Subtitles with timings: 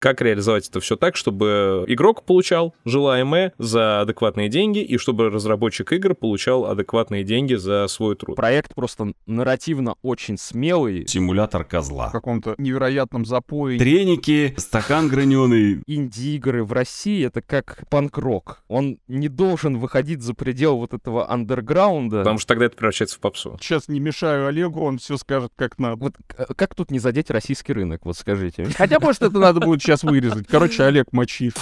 [0.00, 5.92] как реализовать это все так, чтобы игрок получал желаемое за адекватные деньги, и чтобы разработчик
[5.92, 8.34] игр получал адекватные деньги за свой труд.
[8.34, 11.06] Проект просто нарративно очень смелый.
[11.06, 12.08] Симулятор козла.
[12.08, 13.78] В каком-то невероятном запое.
[13.78, 15.82] Треники, стакан граненый.
[15.86, 18.62] Инди-игры в России— это как панк-рок.
[18.68, 22.18] Он не должен выходить за предел вот этого андерграунда.
[22.18, 23.58] Потому что тогда это превращается в попсу.
[23.60, 25.96] Сейчас не мешаю Олегу, он все скажет как надо.
[25.96, 26.14] Вот
[26.56, 28.64] как тут не задеть российский рынок, вот скажите.
[28.64, 30.46] Хотя, может, это надо будет сейчас вырезать.
[30.46, 31.54] Короче, Олег мочит.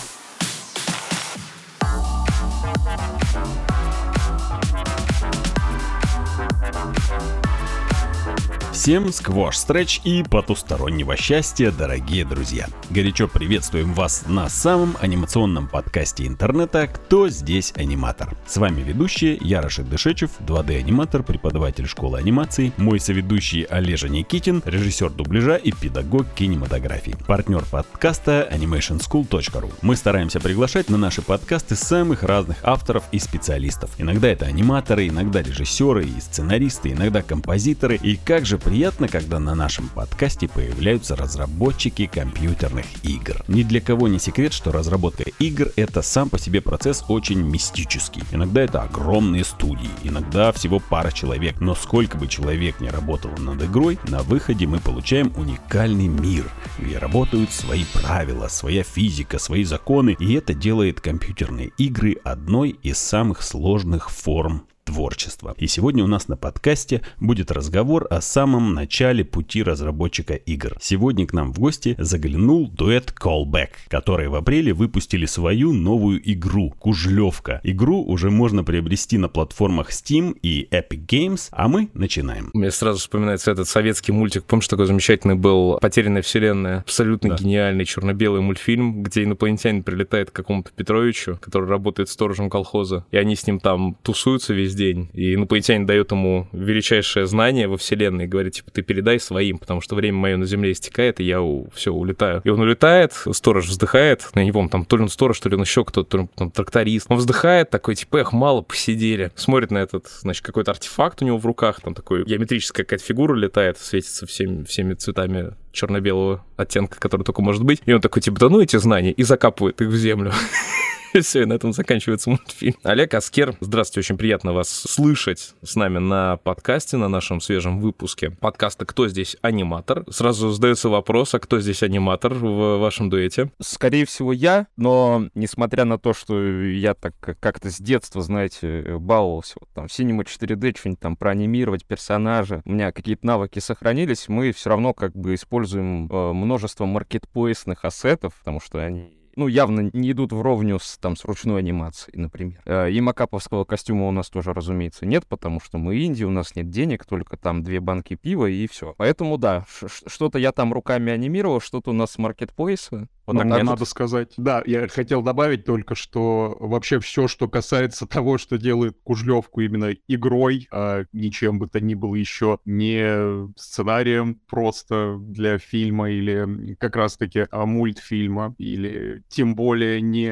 [8.88, 12.68] Всем сквош, стретч и потустороннего счастья, дорогие друзья!
[12.88, 18.34] Горячо приветствуем вас на самом анимационном подкасте интернета «Кто здесь аниматор?».
[18.46, 25.10] С вами ведущий я Рашид Дышечев, 2D-аниматор, преподаватель школы анимации, мой соведущий Олежа Никитин, режиссер
[25.10, 29.70] дубляжа и педагог кинематографии, партнер подкаста animationschool.ru.
[29.82, 33.90] Мы стараемся приглашать на наши подкасты самых разных авторов и специалистов.
[33.98, 37.96] Иногда это аниматоры, иногда режиссеры и сценаристы, иногда композиторы.
[37.96, 38.77] И как же приятно,
[39.10, 43.42] когда на нашем подкасте появляются разработчики компьютерных игр.
[43.48, 48.22] Ни для кого не секрет, что разработка игр это сам по себе процесс очень мистический.
[48.30, 53.60] Иногда это огромные студии, иногда всего пара человек, но сколько бы человек не работало над
[53.64, 60.16] игрой, на выходе мы получаем уникальный мир, где работают свои правила, своя физика, свои законы,
[60.20, 65.54] и это делает компьютерные игры одной из самых сложных форм творчества.
[65.58, 70.78] И сегодня у нас на подкасте будет разговор о самом начале пути разработчика игр.
[70.80, 76.70] Сегодня к нам в гости заглянул дуэт Callback, которые в апреле выпустили свою новую игру
[76.78, 77.60] Кужлевка.
[77.64, 82.48] Игру уже можно приобрести на платформах Steam и Epic Games, а мы начинаем.
[82.54, 87.36] Мне сразу вспоминается этот советский мультик, помнишь, такой замечательный был «Потерянная вселенная», абсолютно да.
[87.36, 93.36] гениальный черно-белый мультфильм, где инопланетянин прилетает к какому-то Петровичу, который работает сторожем колхоза, и они
[93.36, 98.28] с ним там тусуются весь день, и инопланетянин дает ему величайшее знание во вселенной и
[98.28, 101.68] говорит, типа, ты передай своим, потому что время мое на Земле истекает, и я у...
[101.74, 102.40] все, улетаю.
[102.44, 105.62] И он улетает, сторож вздыхает, я не там то ли он сторож, то ли он
[105.62, 107.06] еще кто-то, то ли он там, тракторист.
[107.10, 109.30] Он вздыхает такой, типа, эх, мало посидели.
[109.34, 113.34] Смотрит на этот, значит, какой-то артефакт у него в руках, там такой геометрическая какая-то фигура
[113.34, 117.82] летает, светится всеми, всеми цветами черно-белого оттенка, который только может быть.
[117.84, 120.32] И он такой, типа, да ну эти знания, и закапывает их в землю.
[121.22, 122.74] Все, и на этом заканчивается мультфильм.
[122.82, 128.30] Олег Аскер, здравствуйте, очень приятно вас слышать с нами на подкасте, на нашем свежем выпуске
[128.30, 130.04] подкаста «Кто здесь аниматор?».
[130.10, 133.50] Сразу задается вопрос, а кто здесь аниматор в вашем дуэте?
[133.60, 139.54] Скорее всего, я, но несмотря на то, что я так как-то с детства, знаете, баловался,
[139.60, 144.70] вот, там, Cinema 4D что-нибудь там проанимировать персонажа, у меня какие-то навыки сохранились, мы все
[144.70, 150.32] равно как бы используем э, множество маркетплейсных ассетов, потому что они ну, явно не идут
[150.32, 152.60] вровню с, там, с ручной анимацией, например.
[152.66, 156.56] Э, и макаповского костюма у нас тоже, разумеется, нет, потому что мы Индия, у нас
[156.56, 158.94] нет денег, только там две банки пива и все.
[158.98, 159.64] Поэтому, да,
[160.06, 163.08] что-то я там руками анимировал, что-то у нас с маркетплейса.
[163.28, 164.32] Вот ну, так надо сказать.
[164.38, 169.94] Да, я хотел добавить только, что вообще все, что касается того, что делает Кужлевку именно
[170.08, 176.96] игрой, а ничем бы то ни было еще, не сценарием просто для фильма или как
[176.96, 180.30] раз-таки а, мультфильма, или тем более не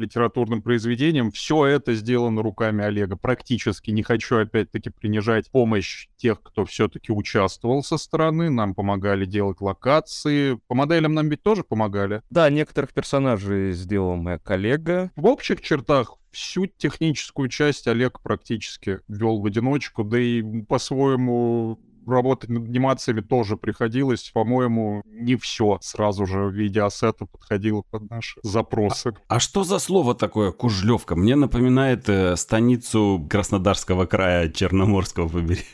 [0.00, 3.16] литературным произведением, все это сделано руками Олега.
[3.16, 9.60] Практически не хочу опять-таки принижать помощь тех, кто все-таки участвовал со стороны, нам помогали делать
[9.60, 10.58] локации.
[10.66, 12.22] По моделям нам ведь тоже помогали.
[12.38, 15.10] Да, некоторых персонажей сделал моя коллега.
[15.16, 22.48] В общих чертах всю техническую часть Олег практически вел в одиночку, да и по-своему работать
[22.48, 24.30] над анимациями тоже приходилось.
[24.32, 29.14] По-моему, не все сразу же в виде ассета подходило под наши запросы.
[29.26, 31.16] А, а что за слово такое кужлевка?
[31.16, 35.66] Мне напоминает э, станицу Краснодарского края Черноморского побережья.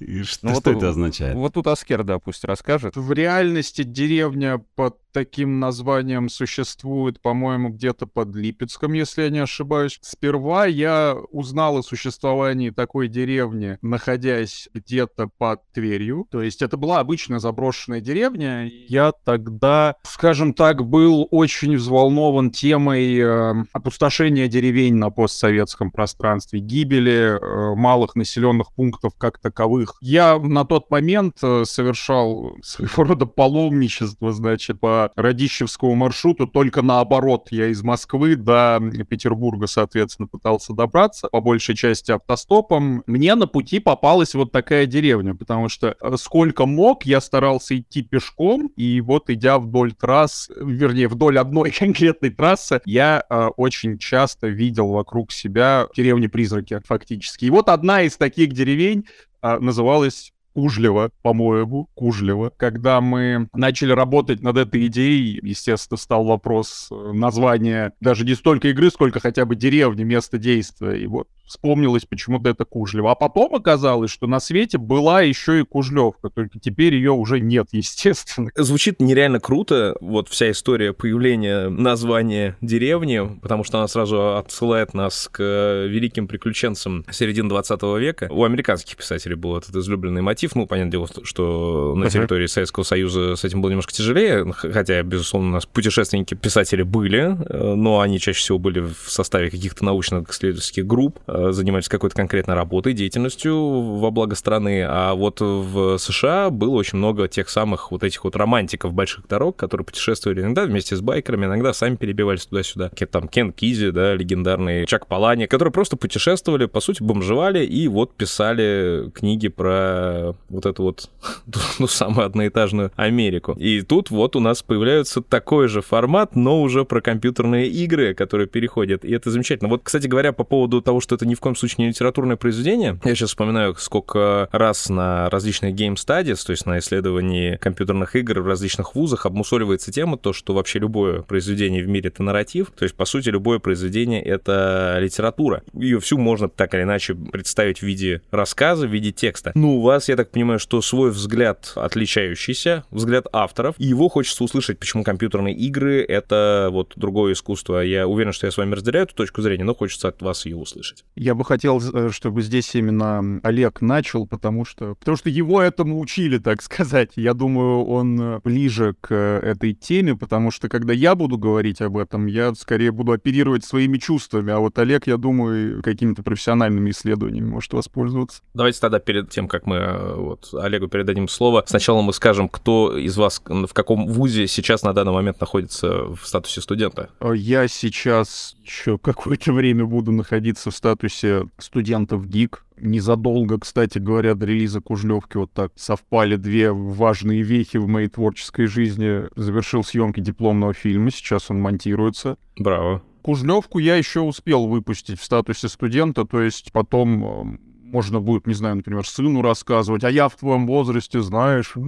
[0.24, 1.36] Что, ну, что это означает?
[1.36, 2.96] Вот тут Аскер, да, пусть расскажет.
[2.96, 9.98] В реальности деревня под таким названием существует, по-моему, где-то под Липецком, если я не ошибаюсь.
[10.02, 16.26] Сперва я узнал о существовании такой деревни, находясь где-то под Тверью.
[16.30, 18.68] То есть это была обычная заброшенная деревня.
[18.88, 27.38] Я тогда, скажем так, был очень взволнован темой э, опустошения деревень на постсоветском пространстве, гибели
[27.38, 29.94] э, малых населенных пунктов как таковых.
[30.00, 36.82] Я на тот момент э, совершал своего рода паломничество, значит, по по Радищевскому маршруту, только
[36.82, 37.48] наоборот.
[37.50, 43.02] Я из Москвы до Петербурга, соответственно, пытался добраться, по большей части автостопом.
[43.06, 48.02] Мне на пути попалась вот такая деревня, потому что э, сколько мог, я старался идти
[48.02, 54.48] пешком, и вот идя вдоль трасс, вернее, вдоль одной конкретной трассы, я э, очень часто
[54.48, 57.46] видел вокруг себя деревни-призраки, фактически.
[57.46, 59.06] И вот одна из таких деревень
[59.42, 62.52] э, называлась Кужлева, по-моему, Кужлева.
[62.56, 68.68] Когда мы начали работать над этой идеей, естественно, стал вопрос э, названия даже не столько
[68.68, 70.94] игры, сколько хотя бы деревни, место действия.
[70.94, 73.12] И вот вспомнилось почему-то это Кужлева.
[73.12, 77.68] А потом оказалось, что на свете была еще и Кужлевка, только теперь ее уже нет,
[77.72, 78.50] естественно.
[78.56, 85.28] Звучит нереально круто, вот вся история появления названия деревни, потому что она сразу отсылает нас
[85.30, 85.42] к
[85.88, 88.28] великим приключенцам середины 20 века.
[88.30, 90.54] У американских писателей был этот излюбленный мотив.
[90.54, 95.48] Ну, понятное дело, что на территории Советского Союза с этим было немножко тяжелее, хотя, безусловно,
[95.48, 101.18] у нас путешественники-писатели были, э, но они чаще всего были в составе каких-то научно-исследовательских групп,
[101.33, 106.98] Э, занимались какой-то конкретной работой, деятельностью во благо страны, а вот в США было очень
[106.98, 111.46] много тех самых вот этих вот романтиков больших дорог, которые путешествовали иногда вместе с байкерами,
[111.46, 112.90] иногда сами перебивались туда-сюда.
[113.10, 118.14] Там Кен Кизи, да, легендарный Чак Палани, которые просто путешествовали, по сути, бомжевали и вот
[118.14, 121.10] писали книги про вот эту вот,
[121.78, 123.52] ну, самую одноэтажную Америку.
[123.52, 128.46] И тут вот у нас появляется такой же формат, но уже про компьютерные игры, которые
[128.46, 129.04] переходят.
[129.04, 129.68] И это замечательно.
[129.68, 132.36] Вот, кстати говоря, по поводу того, что это это ни в коем случае не литературное
[132.36, 132.98] произведение.
[133.02, 138.40] Я сейчас вспоминаю, сколько раз на различных game studies, то есть на исследовании компьютерных игр
[138.40, 142.72] в различных вузах обмусоливается тема, то, что вообще любое произведение в мире— это нарратив.
[142.76, 145.62] То есть, по сути, любое произведение— это литература.
[145.72, 149.52] Ее всю можно так или иначе представить в виде рассказа, в виде текста.
[149.54, 154.44] Ну, у вас, я так понимаю, что свой взгляд отличающийся, взгляд авторов, и его хочется
[154.44, 157.80] услышать, почему компьютерные игры— это вот другое искусство.
[157.80, 160.56] Я уверен, что я с вами разделяю эту точку зрения, но хочется от вас ее
[160.56, 161.04] услышать.
[161.16, 166.00] Я бы хотел, э, чтобы здесь именно Олег начал, потому что, потому что его этому
[166.00, 167.12] учили, так сказать.
[167.14, 171.96] Я думаю, он э, ближе к этой теме, потому что когда я буду говорить об
[171.98, 177.46] этом, я скорее буду оперировать своими чувствами, а вот Олег, я думаю, какими-то профессиональными исследованиями
[177.46, 178.42] может воспользоваться.
[178.52, 182.98] Давайте тогда перед тем, как мы э, вот Олегу передадим слово, сначала мы скажем, кто
[182.98, 187.10] из вас в каком вузе сейчас на данный момент находится в статусе студента.
[187.34, 192.64] Я сейчас еще какое-то время буду находиться в статусе статусе студентов ГИК.
[192.76, 198.66] Незадолго, кстати говоря, до релиза Кужлевки вот так совпали две важные вехи в моей творческой
[198.66, 199.28] жизни.
[199.36, 202.36] Завершил съемки дипломного фильма, сейчас он монтируется.
[202.58, 203.02] Браво.
[203.22, 208.54] Кужлевку я еще успел выпустить в статусе студента, то есть потом э, можно будет, не
[208.54, 211.74] знаю, например, сыну рассказывать, а я в твоем возрасте, знаешь.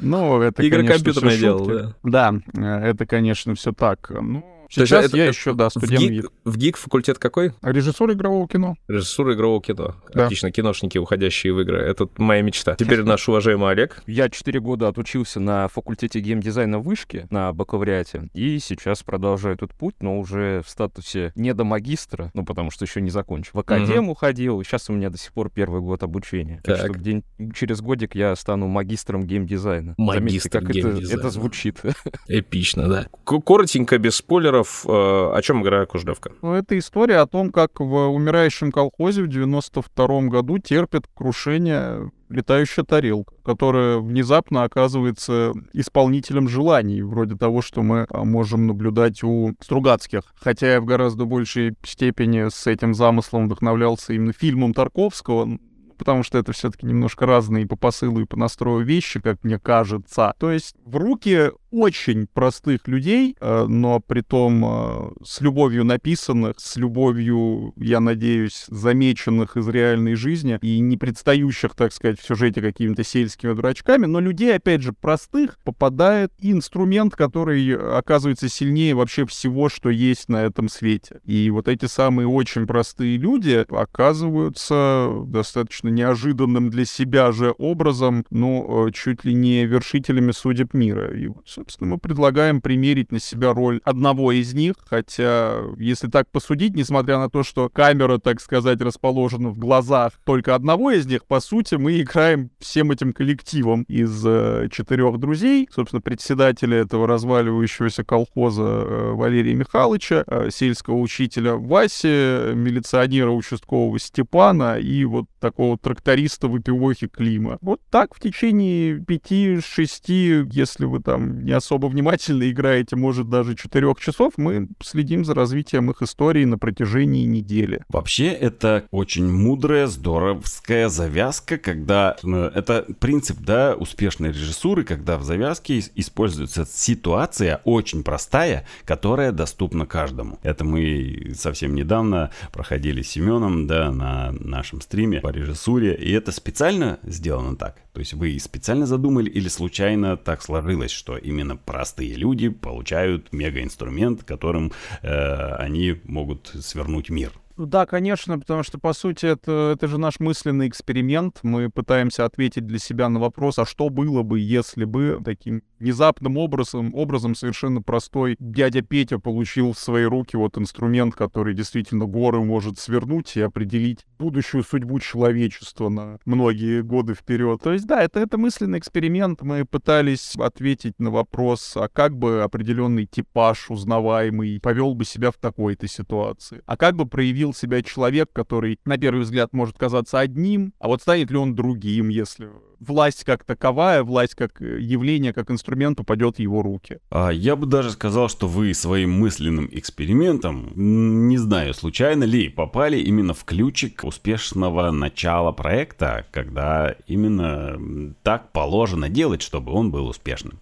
[0.00, 2.40] Ну, это, Игры компьютерное дело, да.
[2.52, 4.10] Да, это, конечно, все так.
[4.10, 6.00] Ну, Сейчас это, я это, еще, да, студент.
[6.00, 7.52] В ГИК, в ГИК факультет какой?
[7.60, 8.76] Режиссура игрового кино.
[8.86, 9.96] Режиссура игрового кино.
[10.14, 10.26] Да.
[10.26, 11.78] Отлично, киношники, уходящие в игры.
[11.78, 12.74] Это моя мечта.
[12.78, 14.02] Теперь наш уважаемый Олег.
[14.06, 18.28] Я четыре года отучился на факультете геймдизайна в Вышке на бакалавриате.
[18.32, 22.84] И сейчас продолжаю этот путь, но уже в статусе не до магистра, ну, потому что
[22.84, 23.50] еще не закончил.
[23.54, 26.60] В академ уходил, и сейчас у меня до сих пор первый год обучения.
[26.62, 27.22] Так, так что где
[27.54, 29.94] через годик я стану магистром геймдизайна.
[29.98, 31.80] Магистр Заметьте, как это, это звучит.
[32.28, 33.06] Эпично, да.
[33.24, 36.32] Коротенько, без спойлеров, примеров, э, о чем игра Кужлевка?
[36.42, 42.84] Ну, это история о том, как в умирающем колхозе в 92 году терпит крушение летающая
[42.84, 50.22] тарелка, которая внезапно оказывается исполнителем желаний, вроде того, что мы а, можем наблюдать у Стругацких.
[50.36, 55.58] Хотя я в гораздо большей степени с этим замыслом вдохновлялся именно фильмом Тарковского,
[56.00, 60.32] потому что это все-таки немножко разные по посылу и по настрою вещи, как мне кажется.
[60.38, 66.58] То есть в руки очень простых людей, э, но при том э, с любовью написанных,
[66.58, 72.60] с любовью, я надеюсь, замеченных из реальной жизни и не предстающих, так сказать, в сюжете
[72.60, 79.68] какими-то сельскими дурачками, но людей, опять же, простых попадает инструмент, который оказывается сильнее вообще всего,
[79.68, 81.20] что есть на этом свете.
[81.24, 88.88] И вот эти самые очень простые люди оказываются достаточно неожиданным для себя же образом, ну,
[88.88, 91.16] э, чуть ли не вершителями судеб мира.
[91.16, 96.30] И вот, собственно, мы предлагаем примерить на себя роль одного из них, хотя, если так
[96.30, 101.26] посудить, несмотря на то, что камера, так сказать, расположена в глазах только одного из них,
[101.26, 108.04] по сути, мы играем всем этим коллективом из э, четырех друзей, собственно, председателя этого разваливающегося
[108.04, 116.48] колхоза э, Валерия Михайловича, э, сельского учителя Васи, милиционера участкового Степана и вот такого тракториста
[116.48, 117.58] в эпилоге Клима.
[117.60, 123.98] Вот так в течение пяти-шести, если вы там не особо внимательно играете, может, даже четырех
[124.00, 127.82] часов, мы следим за развитием их истории на протяжении недели.
[127.88, 132.16] Вообще, это очень мудрая, здоровская завязка, когда...
[132.22, 139.32] э, Это принцип, да, успешной режиссуры, когда в завязке ис- используется ситуация очень простая, которая
[139.32, 140.38] доступна каждому.
[140.42, 146.98] Это мы совсем недавно проходили с Семеном, да, на нашем стриме режиссуре, и это специально
[147.02, 147.76] сделано так.
[147.92, 154.24] То есть вы специально задумали или случайно так сложилось, что именно простые люди получают мегаинструмент,
[154.24, 154.72] которым
[155.02, 157.32] э, они могут свернуть мир.
[157.66, 161.40] Да, конечно, потому что, по сути, это, это же наш мысленный эксперимент.
[161.42, 166.36] Мы пытаемся ответить для себя на вопрос, а что было бы, если бы таким внезапным
[166.36, 172.40] образом, образом совершенно простой дядя Петя получил в свои руки вот инструмент, который действительно горы
[172.40, 177.60] может свернуть и определить будущую судьбу человечества на многие годы вперед.
[177.62, 179.42] То есть, да, это, это мысленный эксперимент.
[179.42, 185.36] Мы пытались ответить на вопрос, а как бы определенный типаж узнаваемый повел бы себя в
[185.36, 186.62] такой-то ситуации?
[186.66, 191.02] А как бы проявил себя человек, который, на первый взгляд, может казаться одним, а вот
[191.02, 192.48] станет ли он другим, если
[192.80, 196.98] власть как таковая, власть как э, явление, как инструмент упадет в его руки?
[197.10, 202.98] А, Я бы даже сказал, что вы своим мысленным экспериментом, не знаю, случайно ли, попали
[202.98, 210.60] именно в ключик успешного начала проекта, когда именно так положено делать, чтобы он был успешным.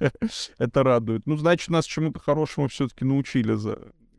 [0.58, 1.22] Это радует.
[1.26, 3.78] Ну, значит, нас чему-то хорошему все-таки научили за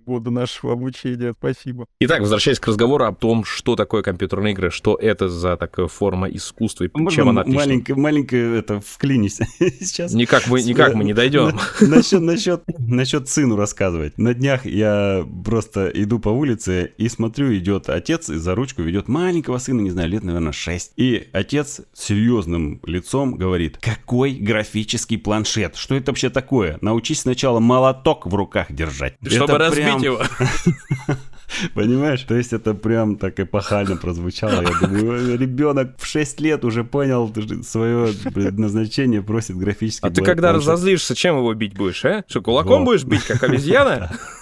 [0.09, 1.33] годы нашего обучения.
[1.37, 1.85] Спасибо.
[1.99, 6.27] Итак, возвращаясь к разговору о том, что такое компьютерные игры, что это за такая форма
[6.27, 7.59] искусства и Можно чем она отлична.
[7.61, 10.13] маленькое, маленькое это вклинись сейчас.
[10.13, 11.57] Никак мы, никак мы не дойдем.
[11.81, 14.17] Насчет, насчет, насчет сыну рассказывать.
[14.17, 19.07] На днях я просто иду по улице и смотрю, идет отец и за ручку ведет
[19.07, 20.93] маленького сына, не знаю, лет, наверное, 6.
[20.97, 25.75] И отец с серьезным лицом говорит, какой графический планшет?
[25.75, 26.77] Что это вообще такое?
[26.81, 29.15] Научись сначала молоток в руках держать.
[29.23, 30.21] Чтобы Это разбить прям- его.
[31.73, 32.21] Понимаешь?
[32.23, 34.61] То есть это прям так эпохально прозвучало.
[34.61, 40.51] Я думаю, ребенок в 6 лет уже понял свое предназначение, просит графический А ты когда
[40.51, 42.23] разозлишься, чем его бить будешь, а?
[42.27, 44.11] Что, кулаком будешь бить, как обезьяна?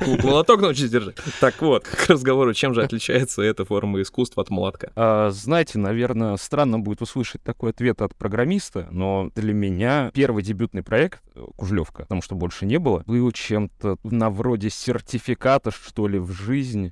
[0.00, 1.16] Молоток научись держать.
[1.40, 4.90] Так вот, к разговору, чем же отличается эта форма искусства от молотка?
[4.96, 10.82] А, знаете, наверное, странно будет услышать такой ответ от программиста, но для меня первый дебютный
[10.82, 16.18] проект э, Кужлевка, потому что больше не было, был чем-то на вроде сертификата, что ли,
[16.18, 16.30] в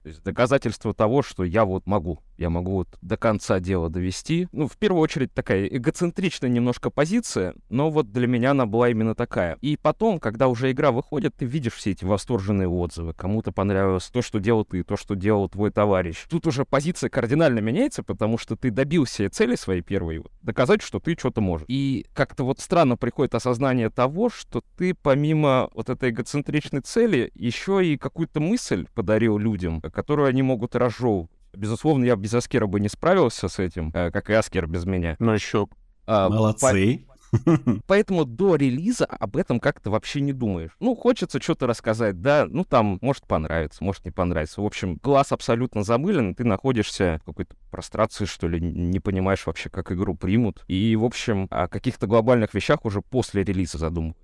[0.04, 2.20] есть доказательство того, что я вот могу.
[2.36, 4.48] Я могу вот до конца дела довести.
[4.52, 9.14] Ну, в первую очередь, такая эгоцентричная немножко позиция, но вот для меня она была именно
[9.14, 9.58] такая.
[9.60, 13.14] И потом, когда уже игра выходит, ты видишь все эти восторженные отзывы.
[13.14, 16.26] Кому-то понравилось то, что делал ты, то, что делал твой товарищ.
[16.28, 21.00] Тут уже позиция кардинально меняется, потому что ты добился цели своей первой, вот, доказать, что
[21.00, 21.66] ты что-то можешь.
[21.68, 27.84] И как-то вот странно приходит осознание того, что ты помимо вот этой эгоцентричной цели еще
[27.84, 31.30] и какую-то мысль подарил людям, которую они могут разжевывать.
[31.54, 35.16] Безусловно, я без Аскера бы не справился с этим, э, как и Аскер без меня.
[35.18, 35.68] Ну, еще
[36.06, 37.06] А, по- Молодцы.
[37.87, 40.73] Поэтому до релиза об этом как-то вообще не думаешь.
[40.80, 44.61] Ну, хочется что-то рассказать, да, ну там, может понравится, может не понравится.
[44.61, 49.71] В общем, глаз абсолютно замылен, ты находишься в какой-то прострации, что ли, не понимаешь вообще,
[49.71, 50.62] как игру примут.
[50.68, 54.22] И, в общем, о каких-то глобальных вещах уже после релиза задумываешься.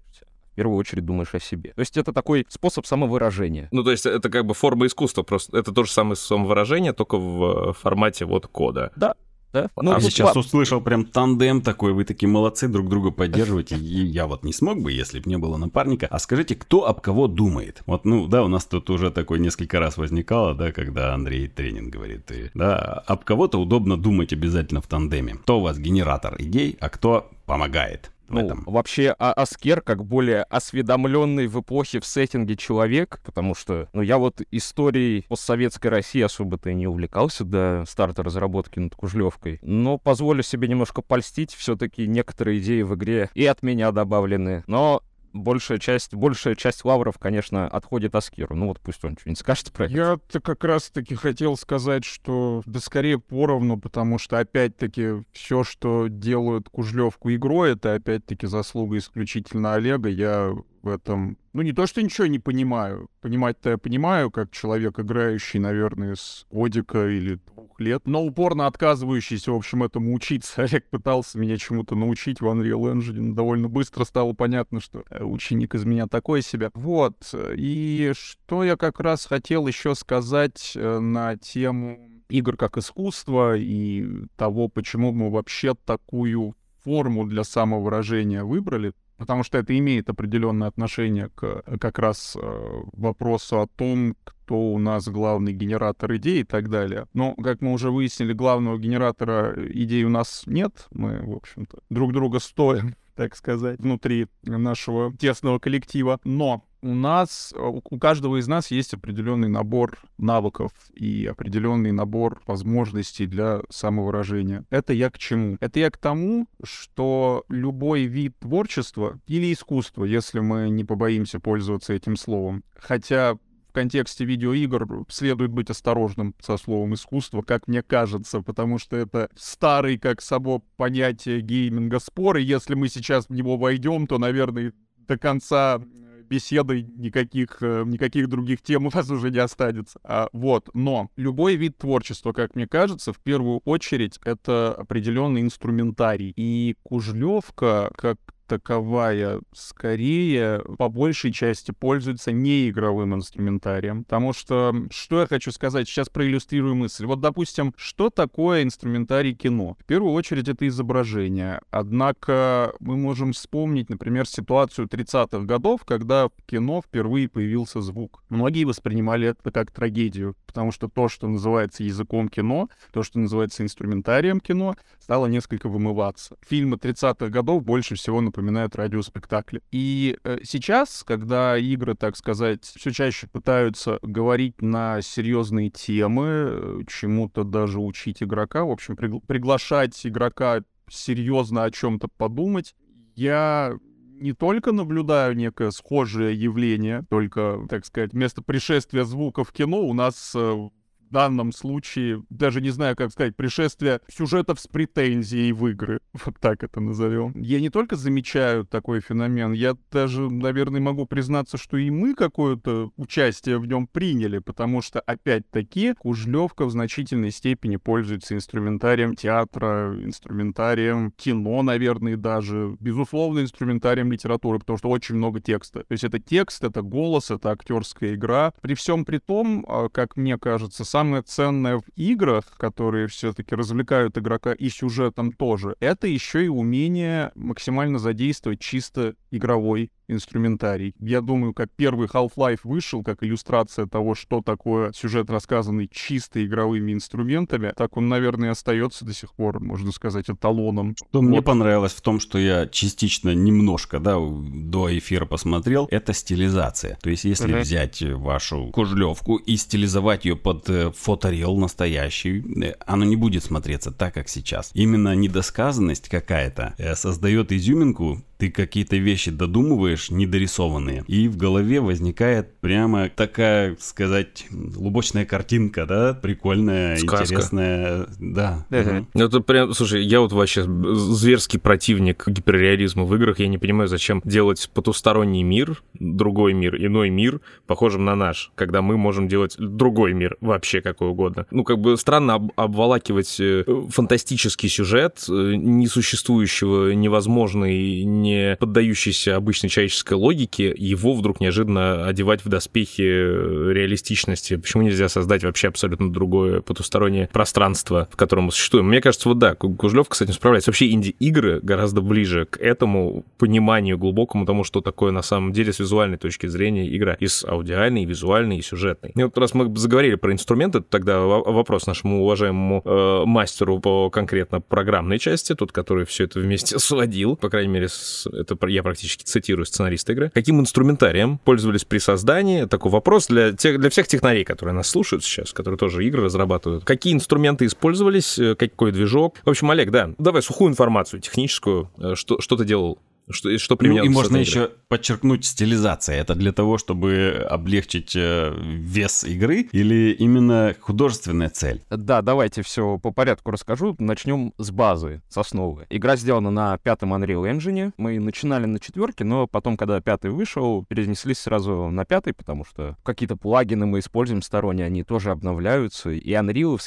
[0.58, 1.72] В первую очередь думаешь о себе.
[1.76, 3.68] То есть это такой способ самовыражения.
[3.70, 7.16] Ну, то есть это как бы форма искусства, просто это то же самое самовыражение, только
[7.16, 8.90] в э, формате вот кода.
[8.96, 9.14] Да?
[9.52, 13.76] А Ну, тут сейчас ла- услышал прям тандем такой, вы такие молодцы, друг друга поддерживаете,
[13.80, 16.08] и я вот не смог бы, если бы не было напарника.
[16.10, 17.82] А скажите, кто об кого думает?
[17.86, 21.92] Вот, ну, да, у нас тут уже такой несколько раз возникало, да, когда Андрей тренинг
[21.92, 25.34] говорит, и, да, об кого-то удобно думать обязательно в тандеме.
[25.34, 28.64] Кто у вас генератор идей, а кто помогает в Ну, этом?
[28.66, 34.18] вообще, а Аскер, как более осведомленный в эпохе, в сеттинге человек, потому что, ну, я
[34.18, 40.42] вот историей постсоветской России особо-то и не увлекался до старта разработки над Кужлевкой, но позволю
[40.42, 46.14] себе немножко польстить, все-таки некоторые идеи в игре и от меня добавлены, но большая часть,
[46.14, 48.54] большая часть лавров, конечно, отходит Аскеру.
[48.54, 49.94] Ну вот пусть он что-нибудь скажет про это.
[49.94, 56.68] Я-то как раз-таки хотел сказать, что да скорее поровну, потому что опять-таки все, что делают
[56.68, 60.08] Кужлевку игрой, это опять-таки заслуга исключительно Олега.
[60.08, 63.08] Я в этом, ну не то, что ничего не понимаю.
[63.20, 69.52] Понимать-то я понимаю, как человек, играющий, наверное, с годика или двух лет, но упорно отказывающийся,
[69.52, 70.62] в общем, этому учиться.
[70.62, 73.34] Олег пытался меня чему-то научить в Unreal Engine.
[73.34, 76.70] Довольно быстро стало понятно, что э, ученик из меня такой себе.
[76.74, 77.34] Вот.
[77.56, 84.06] И что я как раз хотел еще сказать э, на тему игр как искусства и
[84.36, 86.54] того, почему мы вообще такую
[86.84, 93.60] форму для самовыражения выбрали, потому что это имеет определенное отношение к как раз э, вопросу
[93.60, 97.06] о том, кто у нас главный генератор идей и так далее.
[97.12, 100.86] Но, как мы уже выяснили, главного генератора идей у нас нет.
[100.90, 106.20] Мы, в общем-то, друг друга стоим так сказать, внутри нашего тесного коллектива.
[106.22, 112.40] Но у нас, э, у каждого из нас есть определенный набор навыков и определенный набор
[112.46, 114.64] возможностей для самовыражения.
[114.70, 115.56] Это я к чему?
[115.60, 121.92] Это я к тому, что любой вид творчества или искусства, если мы не побоимся пользоваться
[121.92, 123.34] этим словом, хотя
[123.68, 129.28] в контексте видеоигр следует быть осторожным со словом искусство, как мне кажется, потому что это
[129.36, 134.72] старый, как само понятие гейминга спор, и если мы сейчас в него войдем, то, наверное,
[134.96, 135.82] до конца
[136.28, 139.98] беседы никаких, э, никаких других тем у вас уже не останется.
[140.04, 146.32] А, вот, но любой вид творчества, как мне кажется, в первую очередь это определенный инструментарий.
[146.36, 148.18] И Кужлевка, как
[148.48, 154.04] таковая скорее по большей части пользуется неигровым инструментарием.
[154.04, 157.06] Потому что, что я хочу сказать, сейчас проиллюстрирую мысль.
[157.06, 159.76] Вот, допустим, что такое инструментарий кино?
[159.78, 161.60] В первую очередь это изображение.
[161.70, 168.22] Однако мы можем вспомнить, например, ситуацию 30-х годов, когда в кино впервые появился звук.
[168.30, 173.62] Многие воспринимали это как трагедию, потому что то, что называется языком кино, то, что называется
[173.62, 176.36] инструментарием кино, стало несколько вымываться.
[176.48, 179.62] Фильмы 30-х годов больше всего напоминают напоминают радиоспектакли.
[179.70, 186.80] И э, сейчас, когда игры, так сказать, все чаще пытаются говорить на серьезные темы, э,
[186.88, 192.74] чему-то даже учить игрока, в общем, пригла- приглашать игрока серьезно о чем-то подумать,
[193.14, 193.74] я
[194.20, 199.94] не только наблюдаю некое схожее явление, только, так сказать, вместо пришествия звука в кино у
[199.94, 200.68] нас э,
[201.10, 206.62] данном случае, даже не знаю, как сказать, пришествие сюжетов с претензией в игры, вот так
[206.62, 207.32] это назовем.
[207.40, 212.90] Я не только замечаю такой феномен, я даже, наверное, могу признаться, что и мы какое-то
[212.96, 221.12] участие в нем приняли, потому что, опять-таки, Кужлевка в значительной степени пользуется инструментарием театра, инструментарием
[221.12, 225.80] кино, наверное, даже, безусловно, инструментарием литературы, потому что очень много текста.
[225.80, 228.52] То есть это текст, это голос, это актерская игра.
[228.60, 233.54] При всем при том, а, как мне кажется, сам самое ценное в играх, которые все-таки
[233.54, 240.94] развлекают игрока и сюжетом тоже, это еще и умение максимально задействовать чисто игровой инструментарий.
[240.98, 246.92] Я думаю, как первый Half-Life вышел, как иллюстрация того, что такое сюжет, рассказанный чисто игровыми
[246.92, 250.96] инструментами, так он, наверное, остается до сих пор, можно сказать, эталоном.
[250.96, 251.22] Что вот.
[251.22, 256.98] мне понравилось в том, что я частично немножко, да, до эфира посмотрел, это стилизация.
[257.02, 257.60] То есть, если uh-huh.
[257.60, 263.90] взять вашу кужлевку и стилизовать ее под э, фоторел настоящий, э, оно не будет смотреться
[263.90, 264.70] так, как сейчас.
[264.74, 272.56] Именно недосказанность какая-то э, создает изюминку ты какие-то вещи додумываешь, недорисованные, и в голове возникает
[272.60, 277.24] прямо такая, сказать, лубочная картинка, да, прикольная, Сказка.
[277.24, 278.66] интересная, да.
[278.70, 279.24] Угу.
[279.24, 284.22] Это прям, слушай, я вот вообще зверский противник гиперреализма в играх, я не понимаю, зачем
[284.24, 290.12] делать потусторонний мир, другой мир, иной мир, похожим на наш, когда мы можем делать другой
[290.14, 291.46] мир, вообще какой угодно.
[291.50, 299.70] Ну, как бы странно об обволакивать э, фантастический сюжет, э, несуществующего, невозможный, не поддающийся обычной
[299.70, 304.56] человеческой логике, его вдруг неожиданно одевать в доспехи реалистичности.
[304.56, 308.88] Почему нельзя создать вообще абсолютно другое потустороннее пространство, в котором мы существуем?
[308.88, 310.70] Мне кажется, вот да, Кужлев, кстати, справляется.
[310.70, 315.78] Вообще инди-игры гораздо ближе к этому пониманию глубокому тому, что такое на самом деле с
[315.78, 317.14] визуальной точки зрения игра.
[317.20, 319.12] И с аудиальной, и визуальной, и сюжетной.
[319.14, 324.60] И вот раз мы заговорили про инструменты, тогда вопрос нашему уважаемому э, мастеру по конкретно
[324.60, 329.24] программной части, тот, который все это вместе сводил, по крайней мере, с это я практически
[329.24, 332.64] цитирую сценариста игры, каким инструментарием пользовались при создании?
[332.64, 336.84] Такой вопрос для, тех, для всех технарей, которые нас слушают сейчас, которые тоже игры разрабатывают.
[336.84, 339.36] Какие инструменты использовались, э, какой движок?
[339.44, 342.98] В общем, Олег, да, давай сухую информацию техническую, э, что, что ты делал
[343.30, 346.16] что, что применял ну, и можно еще подчеркнуть стилизация.
[346.16, 351.82] Это для того, чтобы облегчить э, вес игры или именно художественная цель?
[351.90, 353.96] Да, давайте все по порядку расскажу.
[353.98, 355.86] Начнем с базы, с основы.
[355.90, 357.92] Игра сделана на пятом Unreal Engine.
[357.96, 362.96] Мы начинали на четверке, но потом, когда пятый вышел, перенеслись сразу на пятый, потому что
[363.02, 366.10] какие-то плагины мы используем сторонние, они тоже обновляются.
[366.10, 366.78] И Unreal,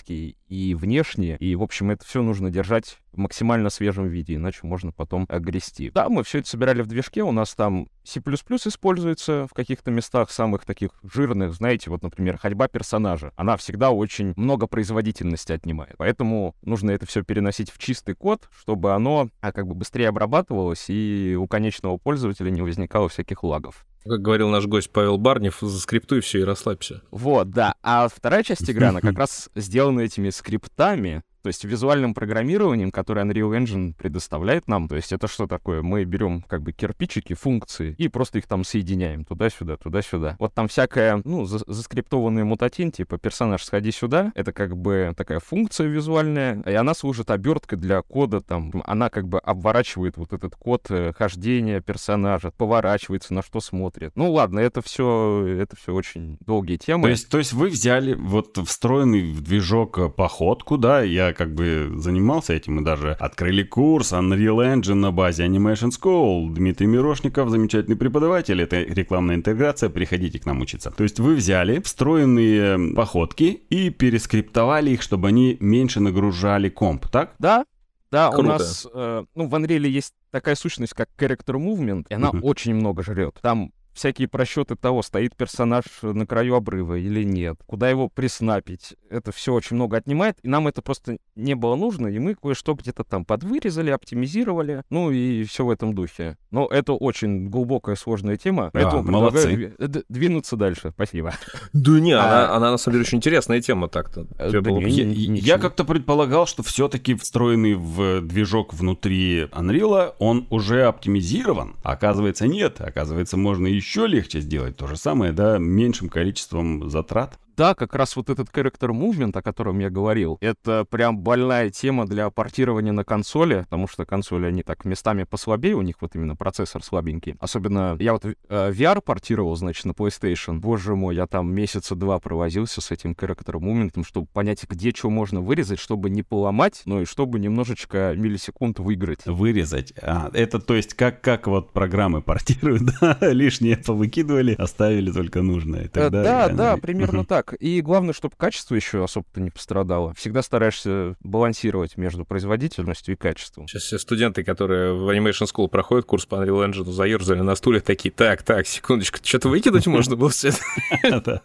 [0.52, 1.38] и внешние.
[1.38, 5.92] И, в общем, это все нужно держать в максимально свежем виде, иначе можно потом огрести.
[5.92, 10.30] Да, мы все это собирали в движке, у нас там C++ используется в каких-то местах
[10.30, 13.32] самых таких жирных, знаете, вот, например, ходьба персонажа.
[13.38, 15.96] Она всегда очень много производительности отнимает.
[15.98, 20.86] Поэтому нужно это все переносить в чистый код, чтобы оно а, как бы быстрее обрабатывалось
[20.90, 23.86] и у конечного пользователя не возникало всяких лагов.
[24.04, 27.02] Как говорил наш гость Павел Барнев, заскриптуй все и расслабься.
[27.12, 27.76] Вот, да.
[27.84, 33.26] А вторая часть игры, она как раз сделана этими скриптами, то есть визуальным программированием, которое
[33.26, 35.82] Unreal Engine предоставляет нам, то есть это что такое?
[35.82, 40.36] Мы берем как бы кирпичики, функции и просто их там соединяем туда-сюда, туда-сюда.
[40.40, 45.40] Вот там всякая, ну, за заскриптованный мутатин, типа персонаж сходи сюда, это как бы такая
[45.40, 50.56] функция визуальная, и она служит оберткой для кода, там, она как бы обворачивает вот этот
[50.56, 54.12] код э, хождения персонажа, поворачивается, на что смотрит.
[54.16, 57.04] Ну ладно, это все, это все очень долгие темы.
[57.04, 61.92] То есть, то есть вы взяли вот встроенный в движок походку, да, я как бы
[61.98, 66.54] занимался этим, мы даже открыли курс Unreal Engine на базе Animation School.
[66.54, 70.92] Дмитрий Мирошников, замечательный преподаватель, это рекламная интеграция, приходите к нам учиться.
[70.92, 77.34] То есть вы взяли встроенные походки и перескриптовали их, чтобы они меньше нагружали комп, так?
[77.40, 77.66] Да,
[78.12, 78.42] да, Круто.
[78.42, 82.42] у нас, э, ну, в Unreal есть такая сущность, как Character Movement, и она uh-huh.
[82.42, 83.40] очень много жрет.
[83.42, 88.96] Там всякие просчеты того, стоит персонаж на краю обрыва или нет, куда его приснапить.
[89.10, 92.74] Это все очень много отнимает, и нам это просто не было нужно, и мы кое-что
[92.74, 96.38] где-то там подвырезали, оптимизировали, ну и все в этом духе.
[96.52, 99.76] Но это очень глубокая, сложная тема, поэтому да, молодцы.
[100.10, 100.92] двинуться дальше.
[100.92, 101.34] Спасибо.
[101.74, 102.24] Да не, а...
[102.24, 104.28] она, она на самом деле очень интересная тема так-то.
[104.38, 104.80] Э, да, было...
[104.80, 111.76] я, я как-то предполагал, что все-таки встроенный в движок внутри Unreal, он уже оптимизирован.
[111.84, 112.82] Оказывается, нет.
[112.82, 117.96] Оказывается, можно и еще легче сделать то же самое, да, меньшим количеством затрат да, как
[117.96, 122.92] раз вот этот character movement, о котором я говорил, это прям больная тема для портирования
[122.92, 127.36] на консоли, потому что консоли, они так местами послабее, у них вот именно процессор слабенький.
[127.40, 130.60] Особенно я вот э, VR портировал, значит, на PlayStation.
[130.60, 135.10] Боже мой, я там месяца два провозился с этим character movement, чтобы понять, где что
[135.10, 139.26] можно вырезать, чтобы не поломать, но и чтобы немножечко миллисекунд выиграть.
[139.26, 139.94] Вырезать.
[140.02, 145.88] А, это то есть как, как вот программы портируют, да, лишнее повыкидывали, оставили только нужное.
[145.88, 147.41] Тогда да, да, примерно так.
[147.60, 150.14] И главное, чтобы качество еще особо-то не пострадало.
[150.14, 153.68] Всегда стараешься балансировать между производительностью и качеством.
[153.68, 157.80] Сейчас все студенты, которые в Animation School проходят курс по Unreal Engine, заерзали на стуле
[157.80, 160.52] такие, так, так, секундочку, что-то выкинуть можно было все
[161.04, 161.42] это?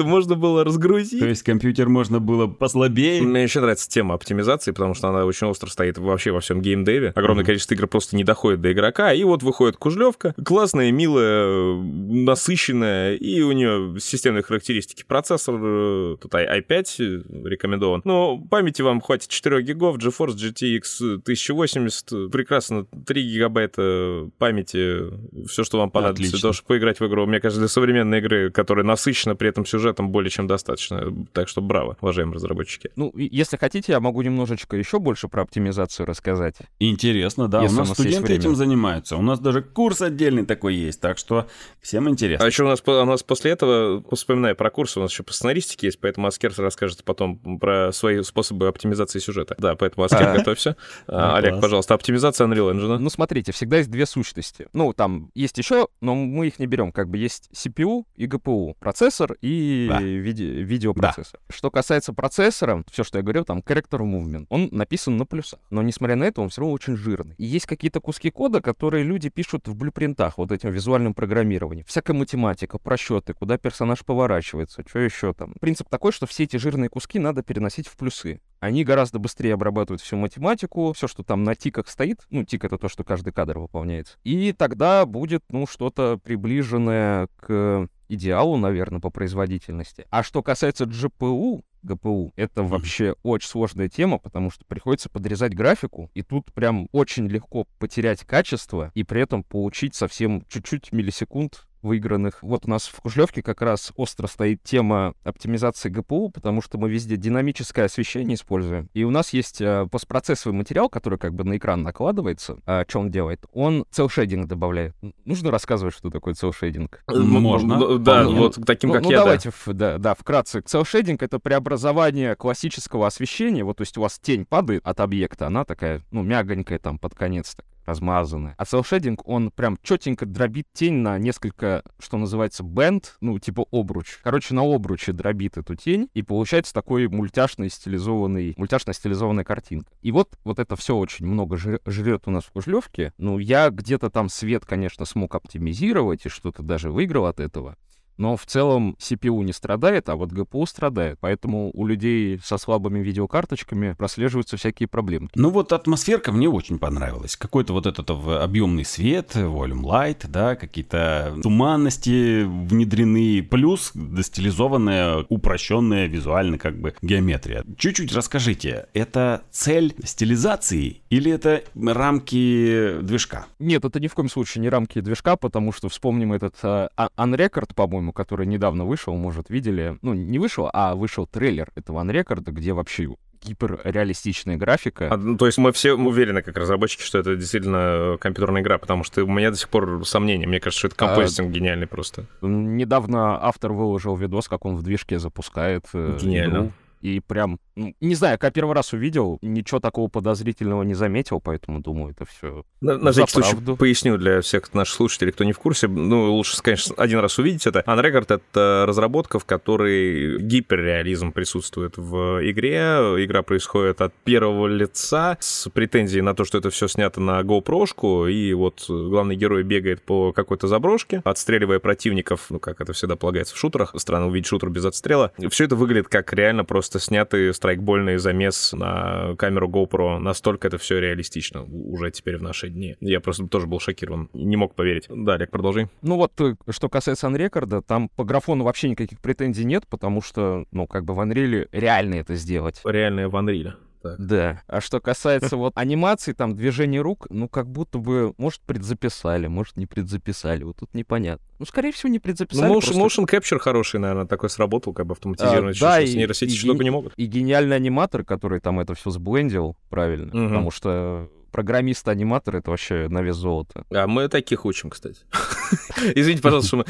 [0.00, 1.20] можно было разгрузить.
[1.20, 3.22] То есть компьютер можно было послабее?
[3.22, 7.12] Мне еще нравится тема оптимизации, потому что она очень остро стоит вообще во всем геймдеве.
[7.14, 13.14] Огромное количество игр просто не доходит до игрока, и вот выходит кужлевка, классная, милая, насыщенная,
[13.14, 15.04] и у нее системные характеристики характеристики.
[15.06, 18.02] Процессор э, тут i5 э, рекомендован.
[18.04, 25.78] Но памяти вам хватит 4 гигов, GeForce GTX 1080, прекрасно 3 гигабайта памяти, все, что
[25.78, 27.26] вам понадобится, того, чтобы поиграть в игру.
[27.26, 31.12] Мне кажется, для современной игры, которая насыщена при этом сюжетом, более чем достаточно.
[31.32, 32.90] Так что браво, уважаемые разработчики.
[32.96, 36.56] Ну, если хотите, я могу немножечко еще больше про оптимизацию рассказать.
[36.78, 37.62] Интересно, да.
[37.62, 39.16] Если у нас, у нас студенты этим занимаются.
[39.16, 41.46] У нас даже курс отдельный такой есть, так что
[41.80, 42.44] всем интересно.
[42.44, 45.32] А еще у нас, у нас после этого, вспоминая про курс, у нас еще по
[45.32, 49.54] сценаристике есть, поэтому Аскер расскажет потом про свои способы оптимизации сюжета.
[49.56, 50.76] Да, поэтому Аскер, а готовься.
[51.06, 51.62] А, Олег, класс.
[51.62, 52.98] пожалуйста, оптимизация Unreal Engine.
[52.98, 54.68] Ну, смотрите, всегда есть две сущности.
[54.74, 56.92] Ну, там есть еще, но мы их не берем.
[56.92, 60.00] Как бы есть CPU и GPU, процессор и да.
[60.00, 61.40] виде- видеопроцессор.
[61.48, 61.54] Да.
[61.54, 65.58] Что касается процессора, все, что я говорил, там, character movement, он написан на плюсах.
[65.70, 67.34] Но, несмотря на это, он все равно очень жирный.
[67.38, 71.86] И есть какие-то куски кода, которые люди пишут в блюпринтах, вот этим визуальным программированием.
[71.86, 75.54] Всякая математика, просчеты, куда персонаж поворачивает, обрабатывается, что еще там.
[75.60, 78.40] Принцип такой, что все эти жирные куски надо переносить в плюсы.
[78.60, 82.78] Они гораздо быстрее обрабатывают всю математику, все, что там на тиках стоит, ну, тик— это
[82.78, 84.18] то, что каждый кадр выполняется.
[84.22, 90.06] И тогда будет, ну, что-то приближенное к идеалу, наверное, по производительности.
[90.10, 96.10] А что касается GPU, GPU, это вообще очень сложная тема, потому что приходится подрезать графику,
[96.12, 102.42] и тут прям очень легко потерять качество и при этом получить совсем чуть-чуть миллисекунд выигранных.
[102.42, 106.90] Вот у нас в Кужлевке как раз остро стоит тема оптимизации ГПУ, потому что мы
[106.90, 108.88] везде динамическое освещение используем.
[108.94, 112.58] И у нас есть э, постпроцессовый материал, который как бы на экран накладывается.
[112.66, 113.44] А что он делает?
[113.52, 114.94] Он целшейдинг добавляет.
[115.24, 117.02] Нужно рассказывать, что такое целшейдинг?
[117.08, 117.98] Э, можно.
[117.98, 119.72] Да, ну, вот таким, как ну, я, Ну, давайте, да.
[119.72, 120.60] да, да, вкратце.
[120.60, 123.64] Целшейдинг— это преобразование классического освещения.
[123.64, 127.14] Вот, то есть у вас тень падает от объекта, она такая, ну, мягонькая там под
[127.14, 128.54] конец, так размазанная.
[128.56, 134.18] А селшейдинг, он прям четенько дробит тень на несколько, что называется, бенд, ну, типа обруч.
[134.22, 139.92] Короче, на обруче дробит эту тень, и получается такой мультяшный стилизованный, мультяшная стилизованная картинка.
[140.02, 143.12] И вот, вот это все очень много жрет у нас в Кужлевке.
[143.18, 147.76] Ну, я где-то там свет, конечно, смог оптимизировать, и что-то даже выиграл от этого
[148.16, 151.18] но в целом CPU не страдает, а вот GPU страдает.
[151.20, 155.28] Поэтому у людей со слабыми видеокарточками прослеживаются всякие проблемы.
[155.34, 157.36] Ну вот атмосферка мне очень понравилась.
[157.36, 166.58] Какой-то вот этот объемный свет, volume light, да, какие-то туманности внедрены, плюс достилизованная, упрощенная визуально
[166.58, 167.64] как бы геометрия.
[167.76, 173.46] Чуть-чуть расскажите, это цель стилизации или это рамки движка?
[173.58, 177.74] Нет, это ни в коем случае не рамки движка, потому что вспомним этот uh, Unrecord,
[177.74, 179.98] по-моему, по-моему, который недавно вышел, может, видели.
[180.02, 183.08] Ну, не вышел, а вышел трейлер этого Unrecord, где вообще
[183.42, 185.08] гиперреалистичная графика.
[185.10, 189.02] А, ну, то есть мы все уверены, как разработчики, что это действительно компьютерная игра, потому
[189.02, 190.46] что у меня до сих пор сомнения.
[190.46, 192.26] Мне кажется, что это композитинг а, гениальный просто.
[192.42, 196.56] Недавно автор выложил видос, как он в движке запускает э, Гениально.
[196.56, 196.72] игру.
[197.00, 201.80] И прям, ну, не знаю, как первый раз увидел, ничего такого подозрительного не заметил, поэтому
[201.80, 202.64] думаю, это все.
[202.80, 205.88] На, на всякий случай поясню для всех наших слушателей, кто не в курсе.
[205.88, 207.80] Ну, лучше, конечно, один раз увидеть это.
[207.86, 212.78] Unrecord— это разработка, в которой гиперреализм присутствует в игре.
[213.24, 218.30] Игра происходит от первого лица с претензией на то, что это все снято на GoPro,
[218.30, 223.54] и вот главный герой бегает по какой-то заброшке, отстреливая противников, ну, как это всегда полагается
[223.54, 223.94] в шутерах.
[223.96, 225.32] Странно увидеть шутер без отстрела.
[225.48, 230.18] Все это выглядит как реально просто просто снятый страйкбольный замес на камеру GoPro.
[230.18, 232.96] Настолько это все реалистично уже теперь в наши дни.
[233.00, 234.28] Я просто тоже был шокирован.
[234.32, 235.06] Не мог поверить.
[235.08, 235.88] Да, Олег, продолжи.
[236.02, 240.64] Ну вот, э, что касается Unrecord, там по графону вообще никаких претензий нет, потому что,
[240.72, 242.80] ну, как бы в Unreal реально это сделать.
[242.84, 244.18] Реальное в Unreal так.
[244.18, 244.62] Да.
[244.66, 249.76] А что касается вот анимации, там, движения рук, ну, как будто бы, может, предзаписали, может,
[249.76, 250.64] не предзаписали.
[250.64, 251.44] Вот тут непонятно.
[251.58, 252.66] Ну, скорее всего, не предзаписали.
[252.66, 253.22] Ну, motion, просто...
[253.22, 255.74] motion capture хороший, наверное, такой сработал, как бы автоматизированный.
[255.76, 257.12] А, да, и, нейросети и, что не могут.
[257.16, 260.48] И гениальный аниматор, который там это все сблендил, правильно, угу.
[260.48, 263.84] потому что программист-аниматор— это вообще на вес золота.
[263.90, 265.18] А мы таких учим, кстати.
[266.14, 266.84] Извините, пожалуйста, что мы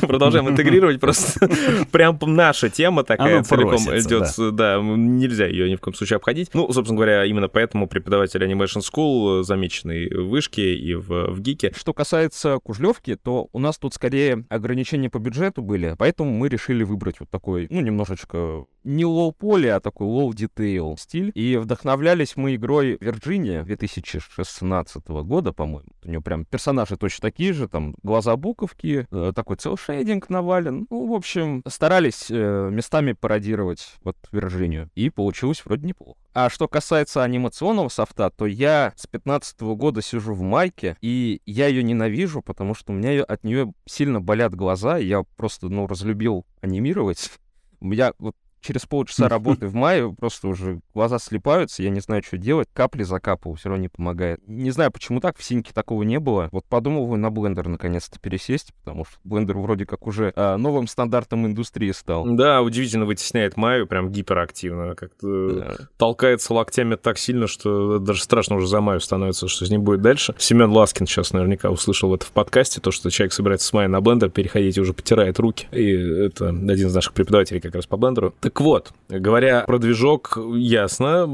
[0.06, 1.48] продолжаем интегрировать, просто
[1.92, 4.56] прям наша тема такая целиком идет.
[4.56, 4.80] Да.
[4.80, 6.50] нельзя ее ни в коем случае обходить.
[6.54, 11.72] Ну, собственно говоря, именно поэтому преподаватель Animation School замеченный в Вышке и в, в ГИКе.
[11.76, 16.84] Что касается Кужлевки, то у нас тут скорее ограничения по бюджету были, поэтому мы решили
[16.84, 21.32] выбрать вот такой, ну, немножечко не low-poly, а такой low-detail стиль.
[21.34, 25.88] И вдохновлялись мы игрой Virginia 2016 года, по-моему.
[26.04, 30.86] У нее прям персонажи точно такие же, там глаза пуговки, э, такой cel shading навален.
[30.88, 34.88] Ну, в общем, старались э, местами пародировать вот Virginia.
[34.94, 36.18] И получилось вроде неплохо.
[36.32, 41.66] А что касается анимационного софта, то я с 15 года сижу в майке, и я
[41.66, 46.46] ее ненавижу, потому что у меня от нее сильно болят глаза, я просто, ну, разлюбил
[46.62, 47.30] анимировать.
[47.82, 48.34] Я вот
[48.66, 53.02] через полчаса работы в мае просто уже глаза слепаются, я не знаю, что делать, капли
[53.02, 54.40] закапывал, все равно не помогает.
[54.46, 56.48] Не знаю, почему так, в синьке такого не было.
[56.52, 60.86] Вот подумал вы на блендер наконец-то пересесть, потому что блендер вроде как уже а, новым
[60.86, 62.26] стандартом индустрии стал.
[62.26, 65.74] Да, удивительно вытесняет маю, прям гиперактивно, как-то да.
[65.96, 70.02] толкается локтями так сильно, что даже страшно уже за маю становится, что с ним будет
[70.02, 70.34] дальше.
[70.38, 74.00] Семен Ласкин сейчас наверняка услышал это в подкасте, то, что человек собирается с мая на
[74.00, 75.66] блендер переходить и уже потирает руки.
[75.72, 78.34] И это один из наших преподавателей как раз по блендеру.
[78.40, 81.28] Так вот, говоря про движок, ясно,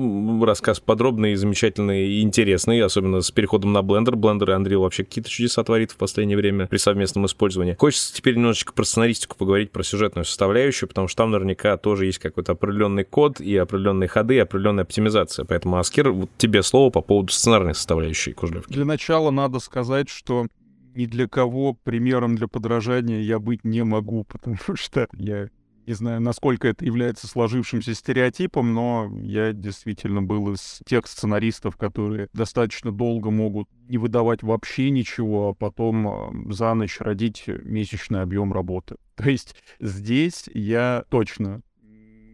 [0.45, 4.15] рассказ подробный, замечательный и интересный, особенно с переходом на Blender.
[4.15, 7.77] Blender и Unreal вообще какие-то чудеса творит в последнее время при совместном использовании.
[7.79, 12.19] Хочется теперь немножечко про сценаристику поговорить, про сюжетную составляющую, потому что там наверняка тоже есть
[12.19, 15.45] какой-то определенный код и определенные ходы, и определенная оптимизация.
[15.45, 18.73] Поэтому, Аскер, вот тебе слово по поводу сценарной составляющей Кужлевки.
[18.73, 20.47] Для начала надо сказать, что
[20.95, 25.49] ни для кого примером для подражания я быть не могу, потому что я
[25.87, 32.29] не знаю, насколько это является сложившимся стереотипом, но я действительно был из тех сценаристов, которые
[32.33, 38.53] достаточно долго могут не выдавать вообще ничего, а потом а, за ночь родить месячный объем
[38.53, 38.97] работы.
[39.17, 41.63] То есть здесь я точно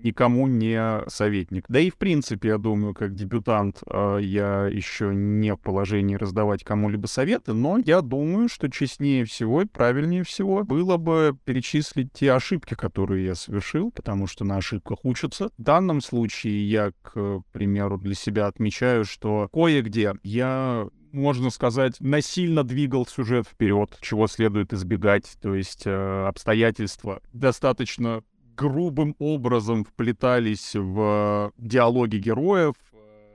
[0.02, 1.64] никому не советник.
[1.68, 6.64] Да и в принципе, я думаю, как дебютант а, я еще не в положении раздавать
[6.64, 12.32] кому-либо советы, но я думаю, что честнее всего и правильнее всего было бы перечислить те
[12.32, 15.50] ошибки, которые я совершил, потому что на ошибках учатся.
[15.58, 22.64] В данном случае я, к примеру, для себя отмечаю, что кое-где я можно сказать, насильно
[22.64, 25.36] двигал сюжет вперед, чего следует избегать.
[25.40, 28.22] То есть э, обстоятельства достаточно
[28.58, 32.74] грубым образом вплетались в диалоги героев,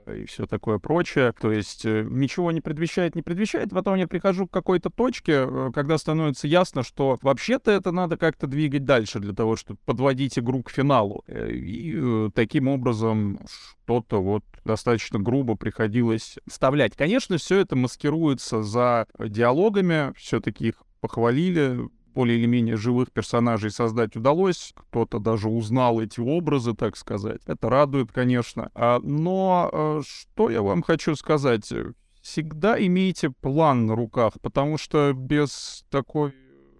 [0.06, 1.32] и все такое прочее.
[1.40, 3.70] То есть э, ничего не предвещает, не предвещает.
[3.70, 8.46] Потом я прихожу к какой-то точке, э, когда становится ясно, что вообще-то это надо как-то
[8.46, 11.24] двигать дальше для того, чтобы подводить игру к финалу.
[11.26, 13.40] Э, и таким образом
[13.84, 16.96] что-то вот достаточно грубо приходилось вставлять.
[16.96, 24.16] Конечно, все это маскируется за диалогами, все-таки их похвалили, более или менее живых персонажей создать
[24.16, 24.72] удалось.
[24.74, 27.40] Кто-то даже узнал эти образы, так сказать.
[27.46, 28.70] Это радует, конечно.
[28.74, 31.72] А, но э, что я вам хочу сказать?
[32.22, 36.32] Всегда имейте план на руках, потому что без такой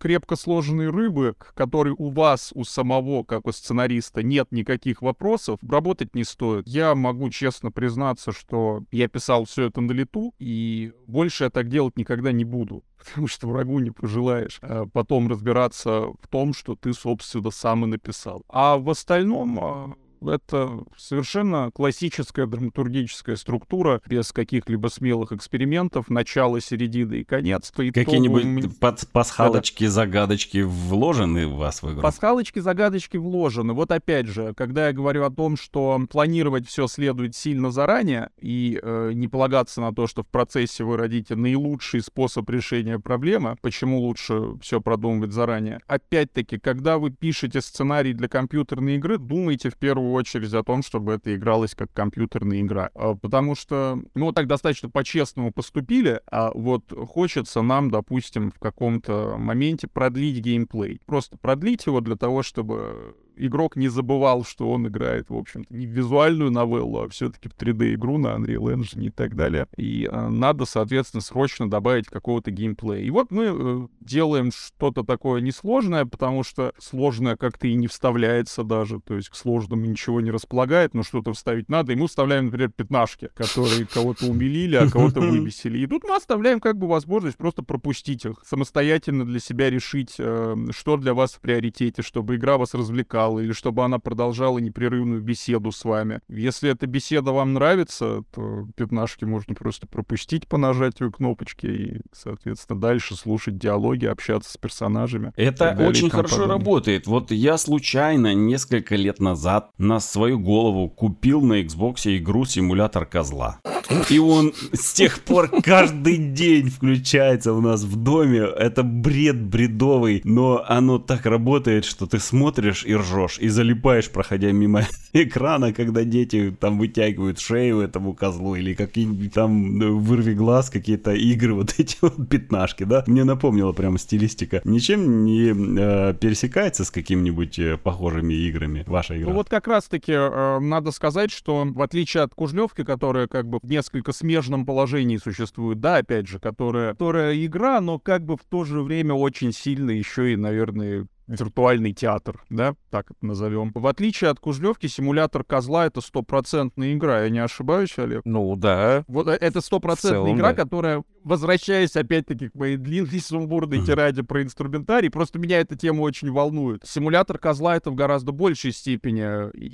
[0.05, 5.59] крепко сложенной рыбы, к которой у вас, у самого, как у сценариста, нет никаких вопросов,
[5.67, 6.69] работать не стоит.
[6.69, 11.71] Я могу честно признаться, что я писал все это на лету, и больше я так
[11.71, 16.77] делать никогда не буду потому что врагу не пожелаешь а потом разбираться в том, что
[16.77, 18.45] ты, собственно, сам и написал.
[18.51, 19.95] А в остальном а,
[20.29, 27.71] это совершенно классическая драматургическая структура, без каких-либо смелых экспериментов, начало, середина и конец.
[27.71, 29.91] Какие-нибудь под пасхалочки, да.
[29.91, 32.03] загадочки вложены в вас в игру?
[32.03, 33.73] Пасхалочки, загадочки вложены.
[33.73, 38.79] Вот опять же, когда я говорю о том, что планировать все следует сильно заранее и
[38.83, 44.01] э, не полагаться на то, что в процессе вы родите наилучший способ решения проблемы, почему
[44.01, 45.81] лучше все продумывать заранее.
[45.87, 51.12] Опять-таки, когда вы пишете сценарий для компьютерной игры, думайте в первую очередь о том, чтобы
[51.12, 52.90] это игралось как компьютерная игра.
[52.94, 58.59] А, потому что мы вот так достаточно по-честному поступили, а вот хочется нам, допустим, в
[58.59, 61.00] каком-то моменте продлить геймплей.
[61.07, 65.87] Просто продлить его для того, чтобы игрок не забывал, что он играет, в общем-то, не
[65.87, 69.66] в визуальную новеллу, а все-таки в 3D-игру на Unreal Engine и так далее.
[69.77, 73.03] И э, надо, соответственно, срочно добавить какого-то геймплея.
[73.03, 78.64] И вот мы э, делаем что-то такое несложное, потому что сложное как-то и не вставляется
[78.64, 82.47] даже, то есть к сложному ничего не располагает, но что-то вставить надо, и мы вставляем,
[82.47, 85.79] например, пятнашки, которые кого-то умилили, а кого-то выбесили.
[85.79, 90.57] И тут мы оставляем как бы возможность просто пропустить их, самостоятельно для себя решить, э,
[90.70, 95.21] что для вас в приоритете, чтобы игра вас развлекала, читала, или чтобы она продолжала непрерывную
[95.21, 96.21] беседу с вами.
[96.29, 102.81] Если эта беседа вам нравится, то пятнашки можно просто пропустить по нажатию кнопочки и, соответственно,
[102.81, 105.33] дальше слушать диалоги, общаться с персонажами.
[105.37, 106.59] Это очень хорошо подобное.
[106.59, 107.07] работает.
[107.07, 113.61] Вот я случайно несколько лет назад на свою голову купил на Xbox игру «Симулятор козла».
[114.09, 118.41] И он с тех пор каждый день включается у нас в доме.
[118.41, 124.53] Это бред бредовый, но оно так работает, что ты смотришь и ржешь, и залипаешь, проходя
[124.53, 130.70] мимо экрана, когда дети там вытягивают шею этому козлу, или какие-нибудь там э, вырви глаз,
[130.70, 133.05] какие-то игры, вот эти вот пятнашки, да.
[133.07, 134.61] Мне напомнила прям стилистика.
[134.64, 139.29] Ничем не э, пересекается с какими-нибудь э, похожими играми ваша игра?
[139.31, 143.59] Ну вот как раз-таки э, надо сказать, что в отличие от Кужлевки, которая как бы
[143.62, 148.64] несколько смежном положении существует, да, опять же, которая, которая игра, но как бы в то
[148.64, 153.73] же время очень сильно еще и, наверное, виртуальный театр, да, так это назовем.
[153.75, 158.23] В отличие от Кужлевки, симулятор козла— это стопроцентная игра, я не ошибаюсь, Олег?
[158.25, 159.05] Ну, да.
[159.09, 160.55] Вот э, это стопроцентная игра, да.
[160.55, 166.31] которая, возвращаясь опять-таки к моей длинной сумбурной тираде про инструментарий, просто меня эта тема очень
[166.31, 166.83] волнует.
[166.85, 169.23] Симулятор козла— это в гораздо большей степени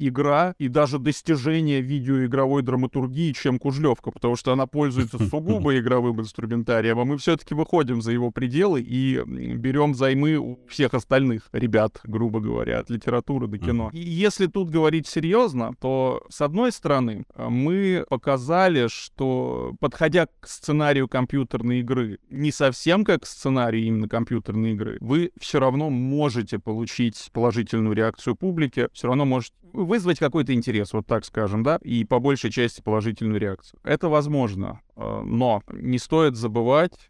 [0.09, 6.99] игра и даже достижение видеоигровой драматургии, чем Кужлевка, потому что она пользуется сугубо игровым инструментарием,
[6.99, 12.41] а мы все-таки выходим за его пределы и берем займы у всех остальных ребят, грубо
[12.41, 13.91] говоря, от литературы до кино.
[13.93, 21.09] И если тут говорить серьезно, то, с одной стороны, мы показали, что, подходя к сценарию
[21.41, 27.95] компьютерной игры, не совсем как сценарий именно компьютерной игры, вы все равно можете получить положительную
[27.95, 32.51] реакцию публики, все равно можете вызвать какой-то интерес, вот так скажем, да, и по большей
[32.51, 33.81] части положительную реакцию.
[33.85, 37.10] Это возможно, э, но не стоит забывать,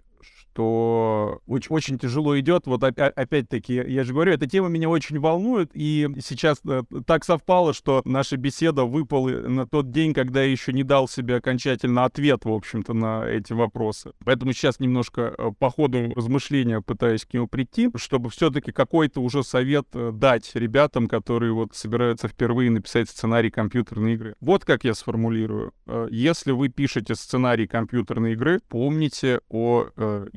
[0.52, 2.66] что очень, очень тяжело идет.
[2.66, 7.72] Вот опять-таки, я же говорю, эта тема меня очень волнует, и сейчас э, так совпало,
[7.72, 12.44] что наша беседа выпала на тот день, когда я еще не дал себе окончательно ответ,
[12.44, 14.12] в общем-то, на эти вопросы.
[14.24, 19.42] Поэтому сейчас немножко э, по ходу размышления пытаюсь к нему прийти, чтобы все-таки какой-то уже
[19.42, 24.34] совет э, дать ребятам, которые вот собираются впервые написать сценарий компьютерной игры.
[24.40, 25.72] Вот как я сформулирую.
[26.10, 29.88] Если вы пишете сценарий компьютерной игры, помните о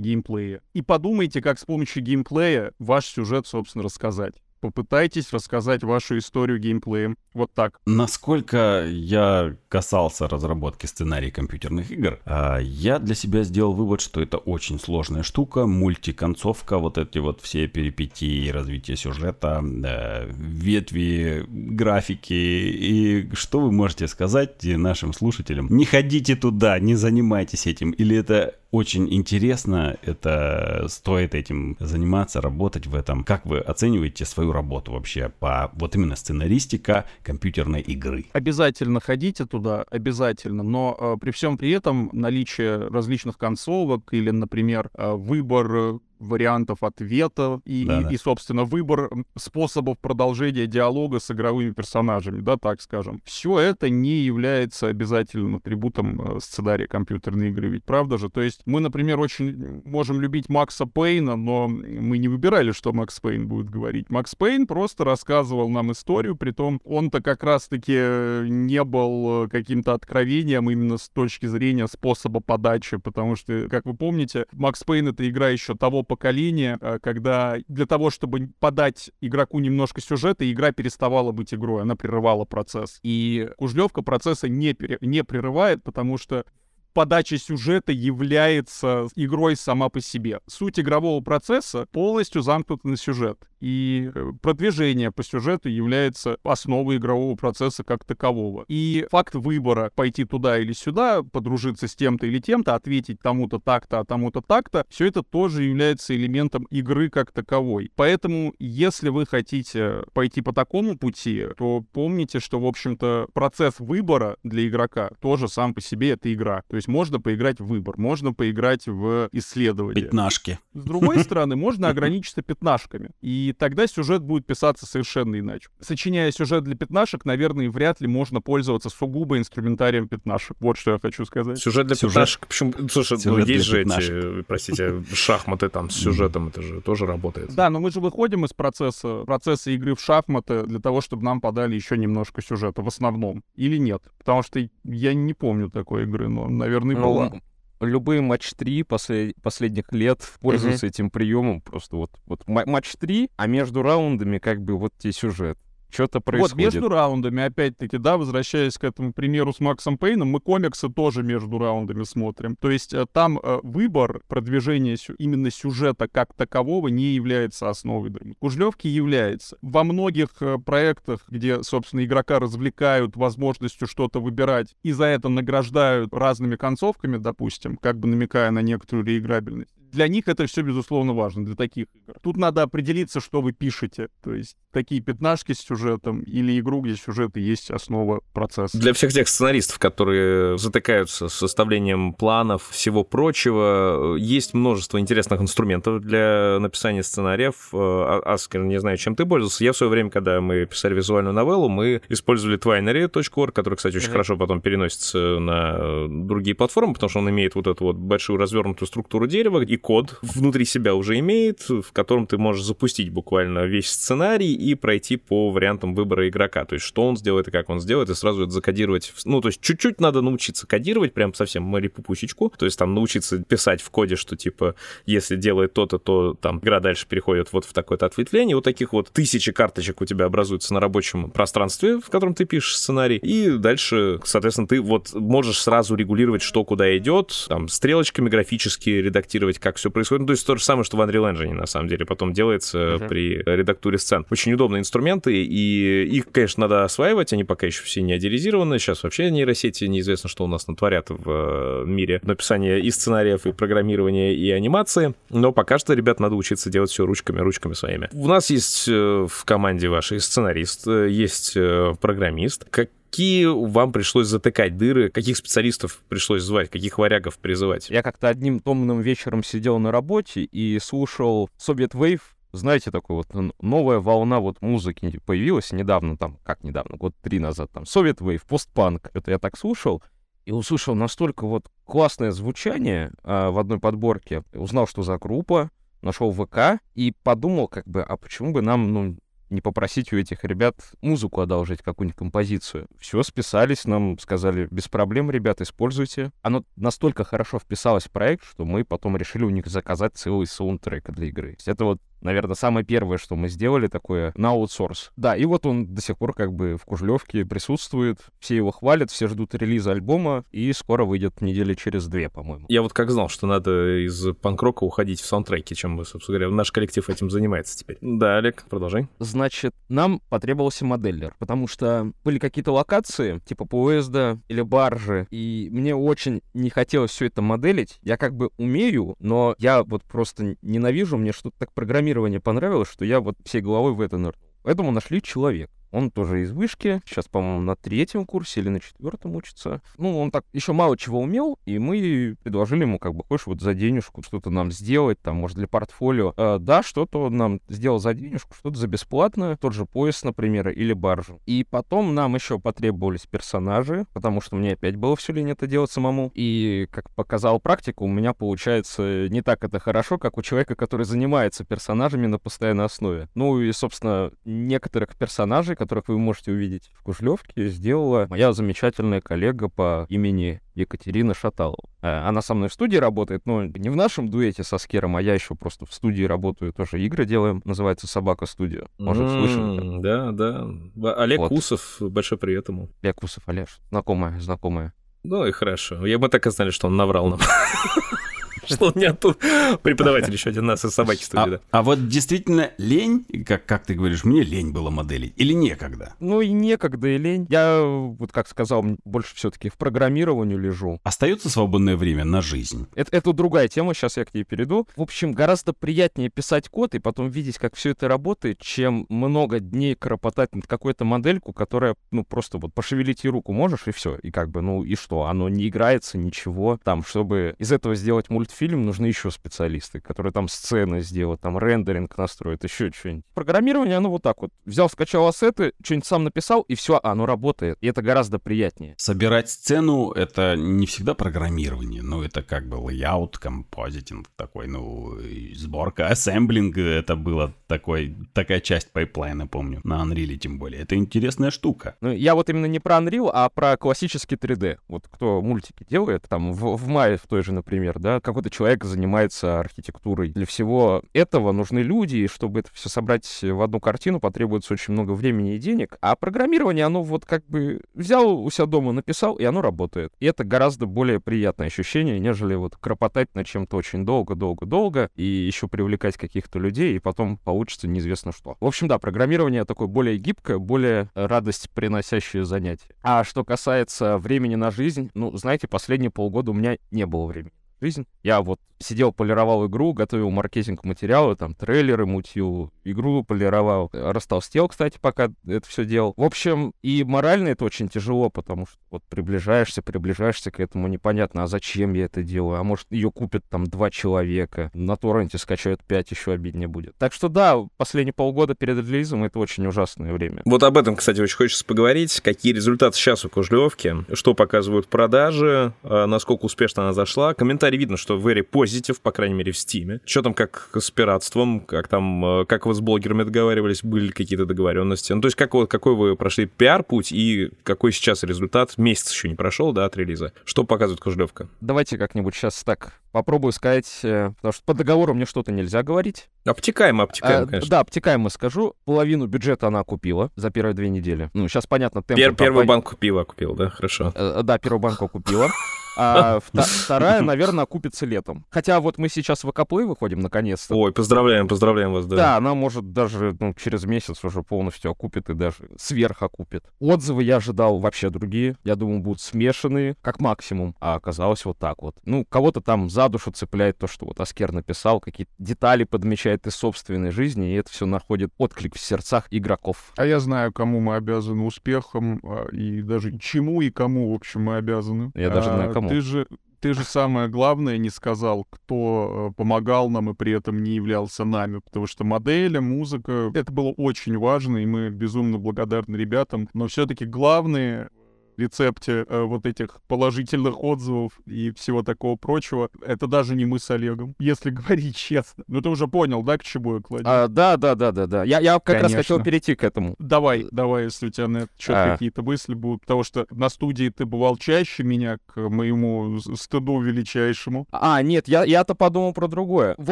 [0.03, 0.61] геймплее.
[0.73, 4.35] И подумайте, как с помощью геймплея ваш сюжет, собственно, рассказать.
[4.63, 7.17] попытайтесь рассказать вашу историю геймплеем.
[7.33, 7.81] Вот так.
[7.85, 14.37] Насколько я касался разработки сценарий компьютерных игр, а, я для себя сделал вывод, что это
[14.37, 22.33] очень сложная штука, мультиконцовка, вот эти вот все перипетии, развитие сюжета, ветви, графики.
[22.33, 25.67] И что вы можете сказать нашим слушателям?
[25.75, 27.91] Не ходите туда, не занимайтесь этим.
[27.91, 33.23] Или это очень интересно, это стоит этим заниматься, работать в этом.
[33.23, 38.25] Как вы оцениваете свою работу вообще по вот именно сценаристика компьютерной игры?
[38.33, 44.89] Обязательно ходите туда, обязательно, но э, при всем при этом наличие различных концовок или, например,
[44.95, 48.09] э, выбор вариантов ответа и, да, и, да.
[48.11, 53.21] и, собственно, выбор способов продолжения диалога с игровыми персонажами, да, так скажем.
[53.25, 58.29] Все это не является обязательным атрибутом э, сценария компьютерной игры, ведь правда же?
[58.29, 63.19] То есть мы, например, очень можем любить Макса Пейна, но мы не выбирали, что Макс
[63.19, 64.09] Пейн будет говорить.
[64.09, 69.49] Макс Пейн просто рассказывал нам историю, при том он-то как раз-таки э, не был э,
[69.49, 75.07] каким-то откровением именно с точки зрения способа подачи, потому что, как вы помните, Макс Пейн—
[75.09, 80.71] это игра еще того поколения, э, когда для того, чтобы подать игроку немножко сюжета, игра
[80.71, 82.99] переставала быть игрой, она прерывала процесс.
[83.01, 86.45] И Кужлевка процесса не, пере, не прерывает, потому что
[86.93, 90.39] подача сюжета является игрой сама по себе.
[90.47, 93.39] Суть игрового процесса полностью замкнута на сюжет.
[93.63, 98.65] И э, продвижение по сюжету является основой игрового процесса как такового.
[98.67, 103.99] И факт выбора пойти туда или сюда, подружиться с тем-то или тем-то, ответить тому-то так-то,
[103.99, 107.89] а тому-то так-то, все это тоже является элементом игры как таковой.
[107.95, 114.35] Поэтому, если вы хотите пойти по такому пути, то помните, что, в общем-то, процесс выбора
[114.43, 116.63] для игрока тоже сам по себе это игра.
[116.67, 120.03] То есть можно поиграть в выбор, можно поиграть в исследование.
[120.03, 120.59] Пятнашки.
[120.73, 123.11] С другой стороны, можно ограничиться пятнашками.
[123.21, 125.69] И тогда сюжет будет писаться совершенно иначе.
[125.79, 130.57] Сочиняя сюжет для пятнашек, наверное, вряд ли можно пользоваться сугубо инструментарием пятнашек.
[130.59, 131.59] Вот что я хочу сказать.
[131.59, 132.13] Сюжет для сюжет.
[132.13, 132.47] пятнашек?
[132.47, 132.73] Почему?
[132.89, 137.05] Слушай, ну, сюжет ну, есть же эти, простите, шахматы там с сюжетом, это же тоже
[137.05, 137.53] работает.
[137.55, 141.41] Да, но мы же выходим из процесса, процесса игры в шахматы для того, чтобы нам
[141.41, 143.43] подали еще немножко сюжета в основном.
[143.55, 144.03] Или нет?
[144.17, 147.41] Потому что я не помню такой игры, но, наверное, наверное, ну, была.
[147.79, 150.89] Любые матч 3 после, последних лет пользуются uh-huh.
[150.89, 151.61] этим приемом.
[151.61, 155.57] Просто вот, вот матч 3, а между раундами как бы вот тебе сюжет
[155.93, 156.53] что-то происходит.
[156.53, 161.23] Вот между раундами, опять-таки, да, возвращаясь к этому примеру с Максом Пейном, мы комиксы тоже
[161.23, 162.55] между раундами смотрим.
[162.55, 168.35] То есть э, там э, выбор продвижения именно сюжета как такового не является основой драмы.
[168.39, 169.57] Кужлевки является.
[169.61, 176.13] Во многих э, проектах, где, собственно, игрока развлекают возможностью что-то выбирать и за это награждают
[176.13, 181.45] разными концовками, допустим, как бы намекая на некоторую реиграбельность, для них это все, безусловно, важно,
[181.45, 182.15] для таких игр.
[182.21, 184.09] Тут надо определиться, что вы пишете.
[184.23, 188.77] То есть такие пятнашки с сюжетом или игру, где сюжет и есть основа процесса.
[188.77, 196.01] Для всех тех сценаристов, которые затыкаются с составлением планов, всего прочего, есть множество интересных инструментов
[196.01, 197.69] для написания сценариев.
[197.71, 199.63] А, Аскер, не знаю, чем ты пользовался.
[199.63, 204.07] Я в свое время, когда мы писали визуальную новеллу, мы использовали twinery.org, который, кстати, очень
[204.07, 204.11] mm-hmm.
[204.11, 208.87] хорошо потом переносится на другие платформы, потому что он имеет вот эту вот большую развернутую
[208.87, 213.89] структуру дерева, и код внутри себя уже имеет, в котором ты можешь запустить буквально весь
[213.89, 216.65] сценарий и пройти по вариантам выбора игрока.
[216.65, 219.13] То есть, что он сделает и как он сделает, и сразу это закодировать.
[219.25, 222.51] Ну, то есть, чуть-чуть надо научиться кодировать, прям совсем Мэри Пупусечку.
[222.57, 224.75] То есть, там научиться писать в коде, что, типа,
[225.05, 228.55] если делает то-то, то там игра дальше переходит вот в такое-то ответвление.
[228.55, 232.77] Вот таких вот тысячи карточек у тебя образуются на рабочем пространстве, в котором ты пишешь
[232.77, 233.17] сценарий.
[233.17, 239.59] И дальше, соответственно, ты вот можешь сразу регулировать, что куда идет, там, стрелочками графически редактировать,
[239.59, 240.21] как как все происходит.
[240.21, 242.77] Ну, то есть то же самое, что в Unreal Engine, на самом деле, потом делается
[242.77, 243.07] uh-huh.
[243.07, 244.25] при редактуре сцен.
[244.29, 248.77] Очень удобные инструменты, и их, конечно, надо осваивать, они пока еще все не адеризированы.
[248.79, 253.51] Сейчас вообще нейросети неизвестно, что у нас натворят в э, мире написания и сценариев, и
[253.51, 255.15] программирования, и анимации.
[255.29, 258.09] Но пока что, ребят, надо учиться делать все ручками, ручками своими.
[258.13, 261.57] У нас есть э, в команде вашей сценарист, э, есть
[261.99, 262.65] программист.
[262.69, 267.91] Как какие вам пришлось затыкать дыры, каких специалистов пришлось звать, каких варягов призывать?
[267.91, 272.21] Я как-то одним томным вечером сидел на работе и слушал Soviet Wave,
[272.53, 273.27] знаете, такой вот
[273.61, 278.41] новая волна вот музыки появилась недавно, там, как недавно, год три назад, там, Soviet Wave,
[278.47, 279.11] постпанк.
[279.13, 280.01] Это я так слушал,
[280.45, 285.69] и услышал настолько вот классное звучание а, в одной подборке, узнал, что за группа,
[286.01, 289.17] нашел ВК и подумал, как бы, а почему бы нам, ну,
[289.53, 292.87] не попросить у этих ребят музыку одолжить, какую-нибудь композицию.
[292.99, 296.31] Все, списались, нам сказали, без проблем, ребят, используйте.
[296.41, 301.09] Оно настолько хорошо вписалось в проект, что мы потом решили у них заказать целый саундтрек
[301.11, 301.57] для игры.
[301.65, 305.11] Это вот наверное, самое первое, что мы сделали такое на аутсорс.
[305.15, 309.11] Да, и вот он до сих пор как бы в Кужлевке присутствует, все его хвалят,
[309.11, 312.65] все ждут релиза альбома, и скоро выйдет недели через две, по-моему.
[312.69, 316.55] Я вот как знал, что надо из панк-рока уходить в саундтреки, чем мы, собственно говоря,
[316.55, 317.97] наш коллектив этим занимается теперь.
[318.01, 319.07] Да, Олег, продолжай.
[319.19, 325.95] Значит, нам потребовался моделлер, потому что были какие-то локации, типа поезда или баржи, и мне
[325.95, 327.99] очень не хотелось все это моделить.
[328.01, 331.73] Я как бы умею, но я вот просто ненавижу, мне что-то так
[332.13, 334.41] программирование понравилось, что я вот всей головой в это нырнул.
[334.61, 335.69] Поэтому нашли человек.
[335.93, 339.81] Он тоже из вышки, сейчас, по-моему, на третьем курсе или на четвертом учится.
[339.97, 343.61] Ну, он так еще мало чего умел, и мы предложили ему, как бы, хочешь вот
[343.61, 346.33] за денежку что-то нам сделать, там, может, для портфолио.
[346.35, 350.69] Э, да, что-то он нам сделал за денежку, что-то за бесплатно, тот же пояс, например,
[350.69, 351.39] или баржу.
[351.45, 355.91] И потом нам еще потребовались персонажи, потому что мне опять было все лень это делать
[355.91, 356.31] самому.
[356.33, 361.05] И, как показал практика, у меня получается не так это хорошо, как у человека, который
[361.05, 363.29] занимается персонажами на постоянной основе.
[363.35, 369.67] Ну и, собственно, некоторых персонажей, которых вы можете увидеть в Кужлевке, сделала моя замечательная коллега
[369.67, 371.89] по имени Екатерина Шаталова.
[372.01, 375.21] Э, она со мной в студии работает, но не в нашем дуэте со Скером, а
[375.21, 378.87] я еще просто в студии работаю, тоже игры делаем, называется «Собака студия».
[378.97, 380.01] Может, mm, слышали?
[380.01, 381.21] Да, да.
[381.21, 381.51] Олег вот.
[381.51, 382.89] Усов, большой привет ему.
[383.01, 384.93] Олег Усов, Олеж, знакомая, знакомая.
[385.23, 386.05] Ну и хорошо.
[386.05, 387.39] Я бы так и знали, что он наврал нам.
[388.67, 389.37] Что он не оттуда.
[389.81, 391.59] Преподаватель еще один нас из собаки студии, а, да.
[391.71, 396.13] А вот действительно лень, как, как ты говоришь, мне лень было моделить или некогда?
[396.19, 397.47] Ну и некогда, и лень.
[397.49, 400.99] Я, вот как сказал, больше все-таки в программировании лежу.
[401.03, 402.87] Остается свободное время на жизнь?
[402.95, 404.87] Это, это другая тема, сейчас я к ней перейду.
[404.95, 409.59] В общем, гораздо приятнее писать код и потом видеть, как все это работает, чем много
[409.59, 414.15] дней кропотать над какой-то модельку, которая, ну, просто вот пошевелить ей руку можешь, и все.
[414.21, 415.23] И как бы, ну, и что?
[415.25, 416.79] Оно не играется, ничего.
[416.83, 421.57] Там, чтобы из этого сделать мультфильм, фильм, нужны еще специалисты, которые там сцены сделают, там
[421.57, 423.25] рендеринг настроят, еще что-нибудь.
[423.33, 424.51] Программирование, оно вот так вот.
[424.65, 427.77] Взял, скачал ассеты, что-нибудь сам написал, и все, оно работает.
[427.81, 428.95] И это гораздо приятнее.
[428.97, 435.17] Собирать сцену— это не всегда программирование, ну, это как бы layout, compositing такой, ну,
[435.55, 440.81] сборка, ассемблинг— это было такой, такая часть пайплайна, помню, на Unreal тем более.
[440.81, 441.95] Это интересная штука.
[442.01, 444.77] Ну, я вот именно не про Unreal, а про классический 3D.
[444.87, 448.49] Вот кто мультики делает, там, в, в мае в той же, например, да, какой какой-то
[448.49, 450.29] человек занимается архитектурой.
[450.29, 454.93] Для всего этого нужны люди, и чтобы это все собрать в одну картину, потребуется очень
[454.93, 455.97] много времени и денег.
[456.01, 460.11] А программирование, оно вот как бы взял у себя дома, написал, и оно работает.
[460.19, 465.67] И это гораздо более приятное ощущение, нежели вот кропотать над чем-то очень долго-долго-долго и еще
[465.67, 468.57] привлекать каких-то людей, и потом получится неизвестно что.
[468.59, 472.89] В общем, да, программирование такое более гибкое, более радость приносящее занятие.
[473.01, 477.53] А что касается времени на жизнь, ну, знаете, последние полгода у меня не было времени
[477.83, 478.07] жизнь.
[478.23, 483.89] Я вот сидел, полировал игру, готовил маркетинг материалы, там, трейлеры мутил, игру полировал.
[483.93, 486.13] Растолстел, кстати, пока это все делал.
[486.17, 491.43] В общем, и морально это очень тяжело, потому что вот приближаешься, приближаешься к этому, непонятно,
[491.43, 492.59] а зачем я это делаю?
[492.59, 496.95] А может, ее купят там два человека, на торренте скачают пять, еще обиднее будет.
[496.97, 500.41] Так что да, последние полгода перед релизом это очень ужасное время.
[500.45, 502.21] Вот об этом, кстати, очень хочется поговорить.
[502.21, 507.33] Какие результаты сейчас у Кожлевки, что показывают продажи, а насколько успешно она зашла.
[507.33, 508.43] Комментарий видно, что very
[508.73, 509.99] positive, по крайней мере, в Стиме.
[510.05, 514.45] Что там как с пиратством, как там, э, как вы с блогерами договаривались, были какие-то
[514.45, 515.13] договоренности?
[515.13, 518.77] Ну, то есть как, какой вы прошли пиар-путь и какой сейчас результат?
[518.77, 520.33] Месяц еще не прошел, да, от релиза.
[520.45, 521.47] Что показывает Кожлевка?
[521.61, 526.29] Давайте как-нибудь сейчас так попробую сказать, э, потому что по договору мне что-то нельзя говорить.
[526.45, 527.69] Обтекаемо, обтекаемо, а, конечно.
[527.69, 528.75] Да, обтекаемо скажу.
[528.83, 531.29] Половину бюджета она купила за первые две недели.
[531.33, 532.17] Ну, сейчас понятно, темп...
[532.17, 533.69] Пер, первую банку пива купил, да?
[533.69, 534.11] Хорошо.
[534.15, 535.49] Э, да, первую банку купила.
[535.95, 538.45] А вторая, наверное, окупится летом.
[538.49, 540.75] Хотя вот мы сейчас в АКП выходим наконец-то.
[540.75, 542.15] Ой, поздравляем, поздравляем вас, да.
[542.15, 546.65] Да, она может даже ну, через месяц уже полностью окупит и даже сверх окупит.
[546.79, 548.57] Отзывы я ожидал вообще другие.
[548.63, 550.75] Я думал, будут смешанные, как максимум.
[550.79, 551.95] А оказалось вот так вот.
[552.05, 556.55] Ну, кого-то там за душу цепляет то, что вот Аскер написал, какие-то детали подмечает из
[556.55, 559.93] собственной жизни, и это все находит отклик в сердцах игроков.
[559.97, 564.43] А я знаю, кому мы обязаны успехом, а, и даже чему и кому, в общем,
[564.43, 565.11] мы обязаны.
[565.15, 565.89] Я даже знаю, а, кому.
[565.89, 566.27] Ты же,
[566.63, 571.25] ты же самое главное не сказал, кто э, помогал нам и при этом не являлся
[571.25, 576.67] нами, потому что модели, музыка, это было очень важно, и мы безумно благодарны ребятам, но
[576.67, 577.89] все-таки главные
[578.37, 583.69] рецепте э, вот этих положительных отзывов и всего такого прочего, это даже не мы с
[583.71, 585.43] Олегом, если говорить честно.
[585.47, 587.03] Ну ты уже понял, да, к чему я кладу?
[587.07, 588.23] А, да, да, да, да, да.
[588.23, 588.97] Я, я как Конечно.
[588.97, 589.95] раз хотел перейти к этому.
[589.99, 591.91] Давай, давай, если у тебя на этот счет А.
[591.93, 597.67] какие-то мысли будут, потому что на студии ты бывал чаще меня, к моему стыду величайшему.
[597.71, 599.75] А, нет, я, я-то подумал про другое.
[599.77, 599.91] В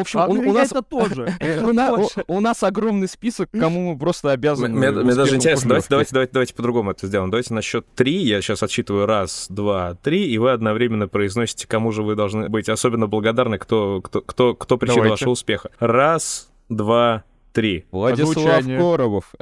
[0.00, 0.70] общем, А, у, ну, у нас...
[0.72, 1.32] это тоже.
[1.62, 4.68] У, на- у- у нас огромный список, кому мы просто обязаны.
[4.76, 7.30] Мне, даже интересно, давайте, давайте, давайте, давайте по-другому это сделаем.
[7.30, 11.92] Давайте на счет три, я сейчас отсчитываю раз, два, три, и вы одновременно произносите, кому
[11.92, 15.12] же вы должны быть особенно благодарны, кто, кто, кто, кто причина Давайте.
[15.12, 15.70] вашего успеха.
[15.78, 17.86] Раз, два, три.
[17.90, 18.78] Владислав Озвучание.
[18.78, 19.32] Коробов.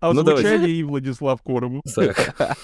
[0.00, 1.82] А Ну, звучание и Владислав Коробов.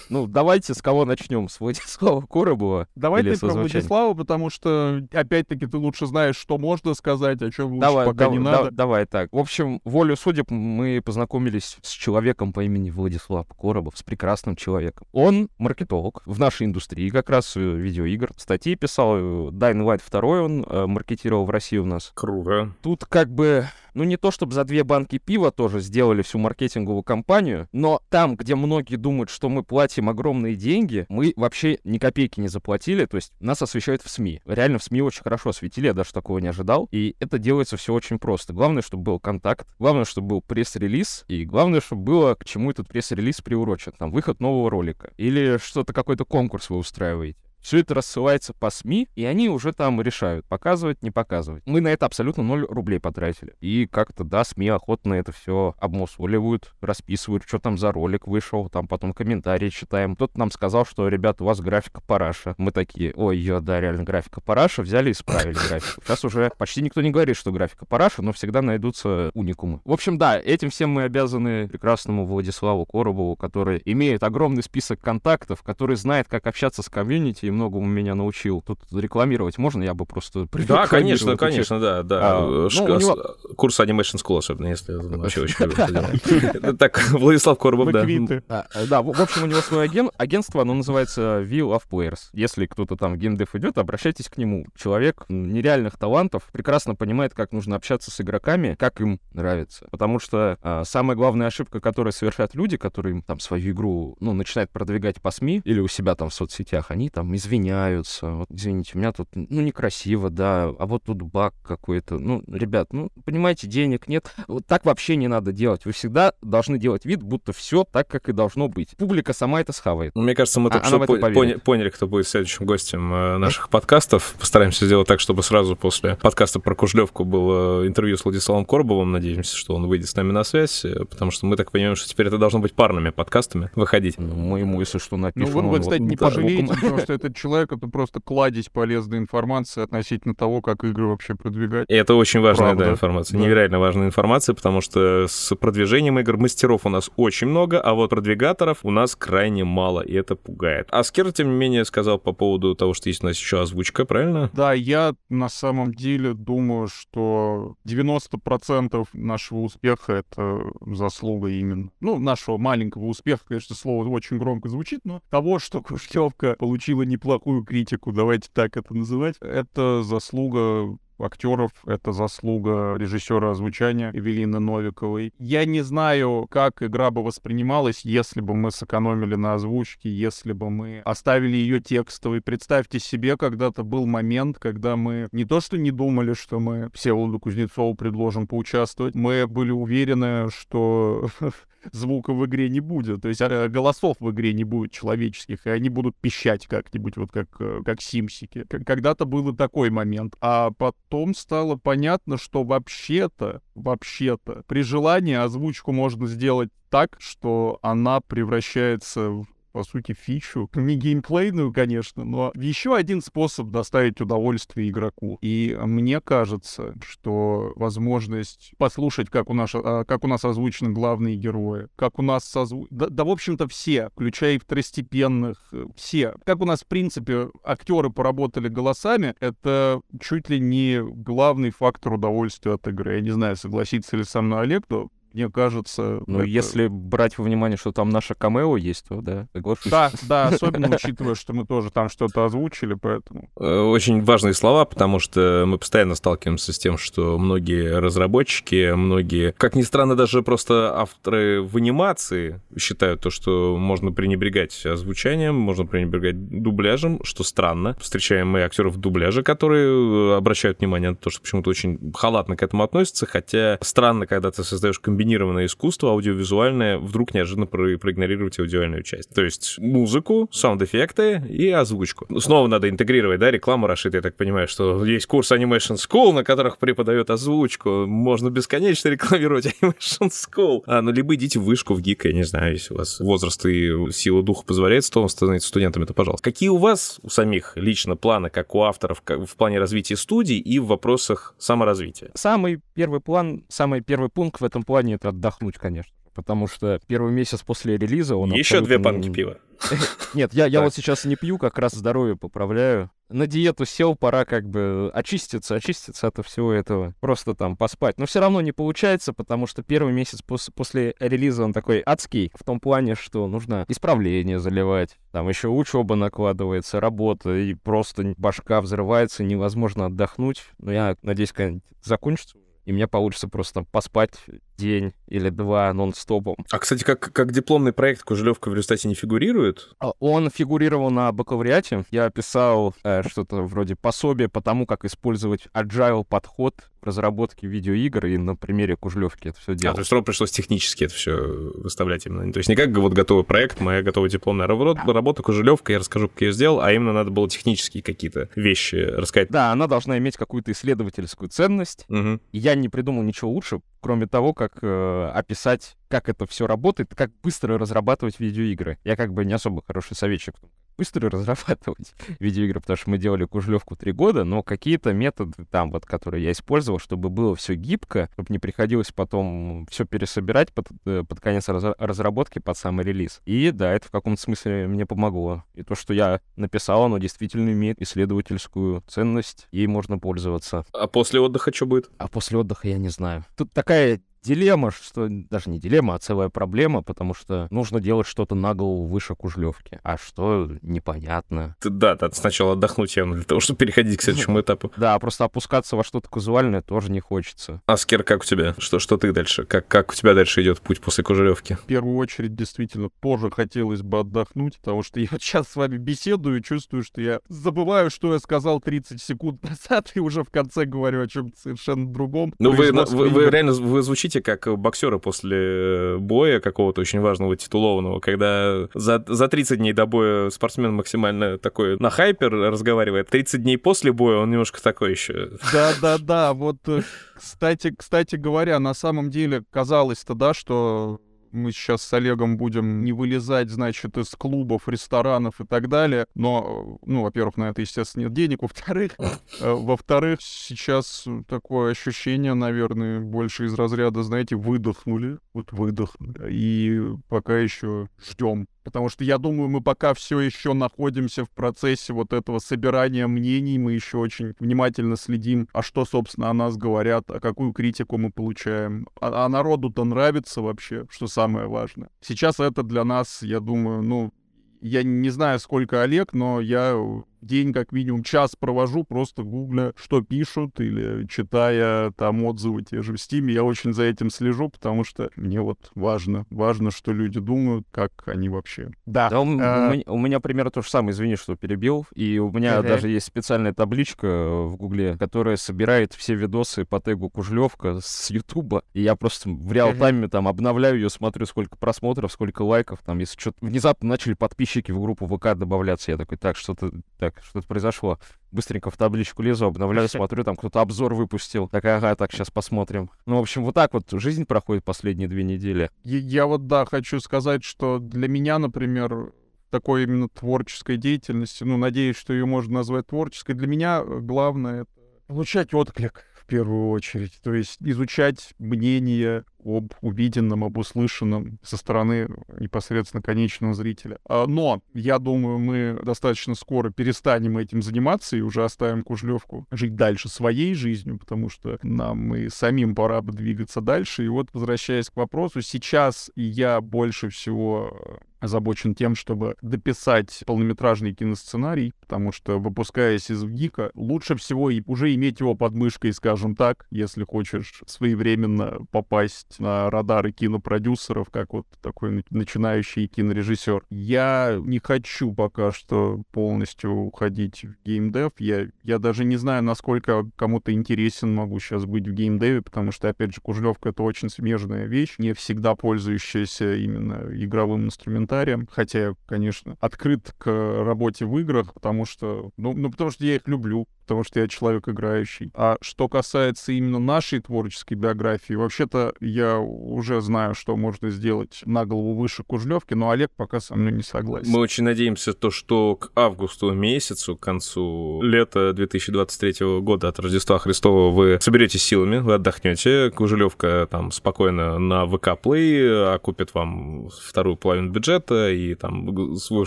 [0.08, 1.48] Ну, давайте с кого начнем?
[1.48, 2.88] С Владислава Коробова?
[2.94, 3.48] Давай ты про?
[3.48, 8.38] Владислава, потому что, опять-таки, ты лучше знаешь, что можно сказать, о чем лучше пока не
[8.38, 8.70] надо.
[8.70, 9.28] давай так.
[9.32, 15.06] В общем, волю судеб мы познакомились с человеком по имени Владислав Коробов, с прекрасным человеком.
[15.12, 18.30] Он маркетолог в нашей индустрии, как раз э, видеоигр.
[18.36, 19.20] Статьи писал, э,
[19.50, 22.12] Dying Light 2 он э, маркетировал в России у нас.
[22.14, 22.72] Круто.
[22.82, 27.02] Тут как бы, ну не то чтобы за две банки пива тоже сделали всю маркетинговую
[27.02, 32.40] кампанию, но там, где многие думают, что мы платим огромные деньги, мы вообще ни копейки
[32.40, 34.40] не заплатили, то есть нас освещают в СМИ.
[34.46, 36.88] Реально в СМИ очень хорошо осветили, я даже такого не ожидал.
[36.90, 38.52] И это делается все очень просто.
[38.52, 42.88] Главное, чтобы был контакт, главное, чтобы был пресс-релиз, и главное, чтобы было, к чему этот
[42.88, 43.92] пресс-релиз приурочен.
[43.98, 45.12] Там выход нового ролика.
[45.16, 47.38] Или что-то, какой-то конкурс вы устраиваете.
[47.68, 51.62] Все это рассылается по СМИ, и они уже там решают, показывать, не показывать.
[51.66, 53.56] Мы на это абсолютно ноль рублей потратили.
[53.60, 58.88] И как-то, да, СМИ охотно это все обмусоливают, расписывают, что там за ролик вышел, там
[58.88, 60.14] потом комментарии читаем.
[60.16, 62.54] Кто-то нам сказал, что, ребят, у вас графика параша.
[62.56, 66.00] Мы такие, ой, ё, да, реально графика параша, взяли и исправили графику.
[66.02, 69.82] Сейчас уже почти никто не говорит, что графика параша, но всегда найдутся уникумы.
[69.84, 75.62] В общем, да, этим всем мы обязаны прекрасному Владиславу Коробову, который имеет огромный список контактов,
[75.62, 78.62] который знает, как общаться с комьюнити многому меня научил.
[78.64, 80.46] Тут рекламировать можно, я бы просто...
[80.68, 82.38] Да, конечно, конечно, да, да.
[82.38, 85.56] А, ну, Ш- у него- Курс Animation School особенно, если я вообще очень.
[86.78, 88.04] Так, Владислав Коробов, да.
[88.48, 92.28] А, да, в, общем, у него свое аген- агентство, оно называется View of Players.
[92.32, 94.66] Если кто-то там в геймдев идет, обращайтесь к нему.
[94.76, 99.86] Человек нереальных талантов, прекрасно понимает, как нужно общаться с игроками, как им нравится.
[99.90, 104.32] Потому что а, самая главная ошибка, которую совершают люди, которые им там свою игру, ну,
[104.32, 108.30] начинают продвигать по СМИ или у себя там в соцсетях, они там извиняются.
[108.30, 112.18] Вот, извините, у меня тут, ну, некрасиво, да, а вот тут баг какой-то.
[112.18, 114.30] Ну, ребят, ну, понимаете, денег нет.
[114.46, 115.84] Вот так вообще не надо делать.
[115.84, 118.96] Вы всегда должны делать вид, будто все так, как и должно быть.
[118.96, 120.12] Публика сама это схавает.
[120.14, 123.12] Ну, Мне кажется, мы А- только что это по- поня- поняли, кто будет следующим гостем
[123.12, 124.34] э, наших подкастов.
[124.38, 129.12] Постараемся сделать так, чтобы сразу после подкаста про Кужлевку было интервью с Владиславом Коробовым.
[129.12, 132.08] Надеемся, что он выйдет с нами на связь, э, потому что мы так понимаем, что
[132.08, 134.18] теперь это должно быть парными подкастами выходить.
[134.18, 135.52] Ну, мы ему, если что, Ну, напишем.
[135.52, 138.68] вы, вы, он кстати, вот- не да, пожалеете, потому что этот человек— это просто кладезь
[138.68, 141.86] полезной информации относительно того, как игры вообще продвигать.
[141.88, 142.84] И это очень важная Правда.
[142.86, 143.44] да, информация, Да.
[143.44, 148.10] невероятно важная информация, потому что с продвижением игр мастеров у нас очень много, а вот
[148.10, 150.88] продвигаторов у нас крайне мало, и это пугает.
[150.90, 154.04] А Скер, тем не менее, сказал по поводу того, что есть у нас еще озвучка,
[154.04, 154.50] правильно?
[154.52, 162.58] Да, я на самом деле думаю, что 90% нашего успеха— это заслуга именно, ну, нашего
[162.58, 168.48] маленького успеха, конечно, слово очень громко звучит, но того, что Куштевка получила неплохую критику, давайте
[168.52, 175.32] так это называть, это заслуга актеров, это заслуга режиссера озвучания Эвелины Новиковой.
[175.40, 180.70] Я не знаю, как игра бы воспринималась, если бы мы сэкономили на озвучке, если бы
[180.70, 182.40] мы оставили ее текстовой.
[182.40, 187.40] Представьте себе, когда-то был момент, когда мы не то что не думали, что мы Всеволоду
[187.40, 191.28] Кузнецову предложим поучаствовать, мы были уверены, что
[191.92, 195.70] звука в игре не будет, то есть э, голосов в игре не будет человеческих, и
[195.70, 198.64] они будут пищать как-нибудь, вот как, э, как симсики.
[198.64, 206.26] Когда-то был такой момент, а потом стало понятно, что вообще-то, вообще-то, при желании озвучку можно
[206.26, 210.68] сделать так, что она превращается в по сути, фичу.
[210.74, 215.38] Не геймплейную, конечно, но еще один способ доставить удовольствие игроку.
[215.42, 221.36] И мне кажется, что возможность послушать, как у нас, а, как у нас озвучены главные
[221.36, 222.86] герои, как у нас созву...
[222.90, 226.34] да, да, в общем-то, все, включая и второстепенных, э, все.
[226.44, 232.74] Как у нас, в принципе, актеры поработали голосами, это чуть ли не главный фактор удовольствия
[232.74, 233.16] от игры.
[233.16, 236.20] Я не знаю, согласится ли со мной Олег, но мне кажется...
[236.26, 239.90] Ну, это- если брать во внимание, что там наша камео есть, то да, соглашусь.
[239.90, 243.48] Да, да, особенно учитывая, что мы тоже там что-то озвучили, поэтому...
[243.58, 249.52] Э, Очень важные слова, потому что мы постоянно сталкиваемся с тем, что многие разработчики, многие,
[249.52, 255.86] как ни странно, даже просто авторы в анимации считают то, что можно пренебрегать озвучанием, можно
[255.86, 257.96] пренебрегать дубляжем, что странно.
[258.00, 262.62] Встречаем мы актеров дубляжа, которые э, обращают внимание на то, что почему-то очень халатно к
[262.62, 269.02] этому относятся, хотя странно, когда ты создаешь комбинированное искусство аудиовизуальное, вдруг неожиданно про- проигнорировать аудиальную
[269.02, 269.30] часть.
[269.34, 272.28] То есть музыку, саунд-эффекты и озвучку.
[272.38, 276.44] Снова надо интегрировать, да, рекламу Рашид, я так понимаю, что есть курс Animation School, на
[276.44, 278.06] которых преподают озвучку.
[278.06, 280.82] Можно бесконечно рекламировать Animation School.
[280.86, 283.66] А, ну, либо идите в вышку, в ГИК, я не знаю, если у вас возраст
[283.66, 286.44] и сила духа позволяет, то становиться студентами, то пожалуйста.
[286.44, 290.58] Какие у вас, у самих, лично планы, как у авторов, как в плане развития студий
[290.60, 292.30] и в вопросах саморазвития?
[292.34, 296.12] Самый первый план, самый первый пункт в этом плане— это отдохнуть, конечно.
[296.34, 299.58] Потому что первый месяц после релиза он Еще две абсолютно банки не- пива.
[300.34, 303.10] Нет, я, я вот сейчас не пью, как раз здоровье поправляю.
[303.28, 307.14] На диету сел, пора как бы очиститься, очиститься от всего этого.
[307.20, 308.18] Просто там поспать.
[308.18, 312.52] Но все равно не получается, потому что первый месяц пос- после релиза он такой адский.
[312.54, 315.16] В том плане, что нужно исправление заливать.
[315.32, 320.62] Там еще учеба накладывается, работа, и просто башка взрывается, невозможно отдохнуть.
[320.78, 322.56] Но я надеюсь, когда закончится,
[322.88, 324.32] и мне получится просто там поспать
[324.78, 326.56] день или два нон-стопом.
[326.70, 329.90] А, кстати, как, как дипломный проект Кужелевка в результате не фигурирует?
[330.00, 332.06] А, Он фигурировал на бакалавриате.
[332.10, 338.26] Я писал э, что-то вроде пособия по тому, как использовать agile подход в разработке видеоигр,
[338.26, 339.94] и на примере Кужлевки это все А, делал.
[339.94, 341.36] то есть Ром пришлось технически это все
[341.74, 342.52] выставлять именно.
[342.52, 346.28] То есть не как вот готовый проект, моя готовая дипломная работа, работа Кужелевка, я расскажу,
[346.28, 349.48] как я ее сделал, а именно надо было технические какие-то вещи рассказать.
[349.50, 352.06] Да, она должна иметь какую-то исследовательскую ценность.
[352.08, 357.14] И я не придумал ничего лучше, кроме того, как э, описать, как это все работает,
[357.14, 358.98] как быстро разрабатывать видеоигры.
[359.04, 360.54] Я как бы не особо хороший советчик
[360.98, 366.04] быстро разрабатывать видеоигры, потому что мы делали Кужлевку три года, но какие-то методы там вот,
[366.04, 371.24] которые я использовал, чтобы было все гибко, чтобы не приходилось потом все пересобирать под, э,
[371.26, 373.40] под конец раз- разработки, под самый релиз.
[373.46, 375.64] И да, это в каком-то смысле мне помогло.
[375.74, 380.84] И то, что я написал, оно действительно имеет исследовательскую ценность, ей можно пользоваться.
[380.92, 382.10] А после отдыха что будет?
[382.18, 383.44] А после отдыха я не знаю.
[383.56, 388.54] Тут такая дилемма, что даже не дилемма, а целая проблема, потому что нужно делать что-то
[388.54, 389.98] на голову выше Кужлевки.
[390.02, 391.76] А что, непонятно.
[391.80, 394.92] Ты- Да, надо сначала отдохнуть явно для того, чтобы переходить к следующему этапу.
[394.96, 397.82] Да, просто опускаться во что-то казуальное тоже не хочется.
[397.86, 398.74] Аскер, как у тебя?
[398.78, 399.64] Что, что ты дальше?
[399.64, 401.74] Как, как у тебя дальше идет путь после Кужелевки?
[401.74, 406.58] В первую очередь, действительно, тоже хотелось бы отдохнуть, потому что я сейчас с вами беседую
[406.58, 410.84] и чувствую, что я забываю, что я сказал 30 секунд назад, и уже в конце
[410.84, 412.54] говорю о чем-то совершенно другом.
[412.58, 417.56] Ну, вы, вы, вы реально вы звучите как боксеры после э, боя какого-то очень важного,
[417.56, 423.62] титулованного, когда за, за 30 дней до боя спортсмен максимально такой на хайпер разговаривает, 30
[423.62, 425.50] дней после боя он немножко такой еще.
[425.72, 427.02] Да-да-да, вот, э,
[427.34, 431.20] кстати, кстати говоря, на самом деле казалось-то, да, что
[431.52, 436.26] мы сейчас с Олегом будем не вылезать, значит, из клубов, ресторанов и так далее.
[436.34, 438.62] Но, ну, во-первых, на это, естественно, нет денег.
[438.62, 445.38] Во-вторых, э, во-вторых, сейчас такое ощущение, наверное, больше из разряда, знаете, выдохнули.
[445.52, 446.52] Вот выдохнули.
[446.52, 448.66] И пока еще ждем.
[448.88, 453.78] Потому что я думаю, мы пока все еще находимся в процессе вот этого собирания мнений,
[453.78, 458.32] мы еще очень внимательно следим, а что, собственно, о нас говорят, а какую критику мы
[458.32, 459.06] получаем.
[459.20, 462.08] А, а народу-то нравится вообще, что самое важное.
[462.22, 464.32] Сейчас это для нас, я думаю, ну,
[464.80, 466.96] я не знаю, сколько Олег, но я
[467.40, 473.02] в день как минимум час провожу, просто гугля, что пишут, или читая там отзывы те
[473.02, 473.54] же в Стиме.
[473.54, 478.12] Я очень за этим слежу, потому что мне вот важно, важно, что люди думают, как
[478.26, 478.90] они вообще.
[479.06, 482.06] Да, Да, у, а, у меня, примерно то же самое, извини, что перебил.
[482.14, 482.88] И у меня Ага.
[482.88, 488.30] даже есть специальная табличка э, в Гугле, которая собирает все видосы по тегу Кужлевка с
[488.30, 488.82] Ютуба.
[488.94, 493.00] И я просто в реал-тайме там обновляю ее, смотрю, сколько просмотров, сколько лайков.
[493.04, 496.90] Там, если что-то внезапно начали подписчики в группу ВК добавляться, я такой, так, что-то
[497.30, 498.18] так, что-то произошло.
[498.50, 501.68] Быстренько в табличку лезу, обновляю, смотрю, там кто-то обзор выпустил.
[501.68, 503.10] Так, ага, так, сейчас посмотрим.
[503.26, 505.90] Ну, в общем, вот так вот жизнь проходит последние две недели.
[506.04, 509.32] Я, я вот, да, хочу сказать, что для меня, например,
[509.70, 514.90] такой именно творческой деятельности, ну, надеюсь, что ее можно назвать творческой, для меня главное— это
[515.26, 516.24] получать отклик.
[516.48, 517.38] Первую очередь.
[517.42, 522.28] То есть изучать мнение об увиденном, об услышанном со стороны
[522.58, 524.18] непосредственно конечного зрителя.
[524.28, 529.94] А, но я думаю, мы достаточно скоро перестанем этим заниматься и уже оставим Кужлевку жить
[529.94, 534.24] дальше своей жизнью, потому что нам и самим пора бы двигаться дальше.
[534.24, 541.92] И вот, возвращаясь к вопросу, сейчас я больше всего озабочен тем, чтобы дописать полнометражный киносценарий,
[542.00, 546.86] потому что, выпускаясь из ВГИКа, лучше всего и уже иметь его под мышкой, скажем так,
[546.90, 553.84] если хочешь своевременно попасть на радары кинопродюсеров, как вот такой начинающий кинорежиссер.
[553.90, 558.32] Я не хочу пока что полностью уходить в геймдев.
[558.38, 563.08] Я, я даже не знаю, насколько кому-то интересен могу сейчас быть в геймдеве, потому что,
[563.08, 568.98] опять же, Кужлевка— это очень смежная вещь, не всегда пользующаяся именно игровым инструментом комментариям, хотя
[568.98, 570.46] я, конечно, открыт к
[570.84, 574.48] работе в играх, потому что, ну, ну потому что я их люблю, потому что я
[574.48, 575.50] человек играющий.
[575.54, 581.84] А что касается именно нашей творческой биографии, вообще-то я уже знаю, что можно сделать на
[581.84, 584.50] голову выше Кужлевки, но Олег пока со мной не согласен.
[584.50, 590.58] Мы очень надеемся, то, что к августу месяцу, к концу лета 2023 года от Рождества
[590.58, 593.10] Христова вы соберетесь силами, вы отдохнете.
[593.10, 599.66] Кужелевка там спокойно на ВК Play окупит вам вторую половину бюджета, и там вы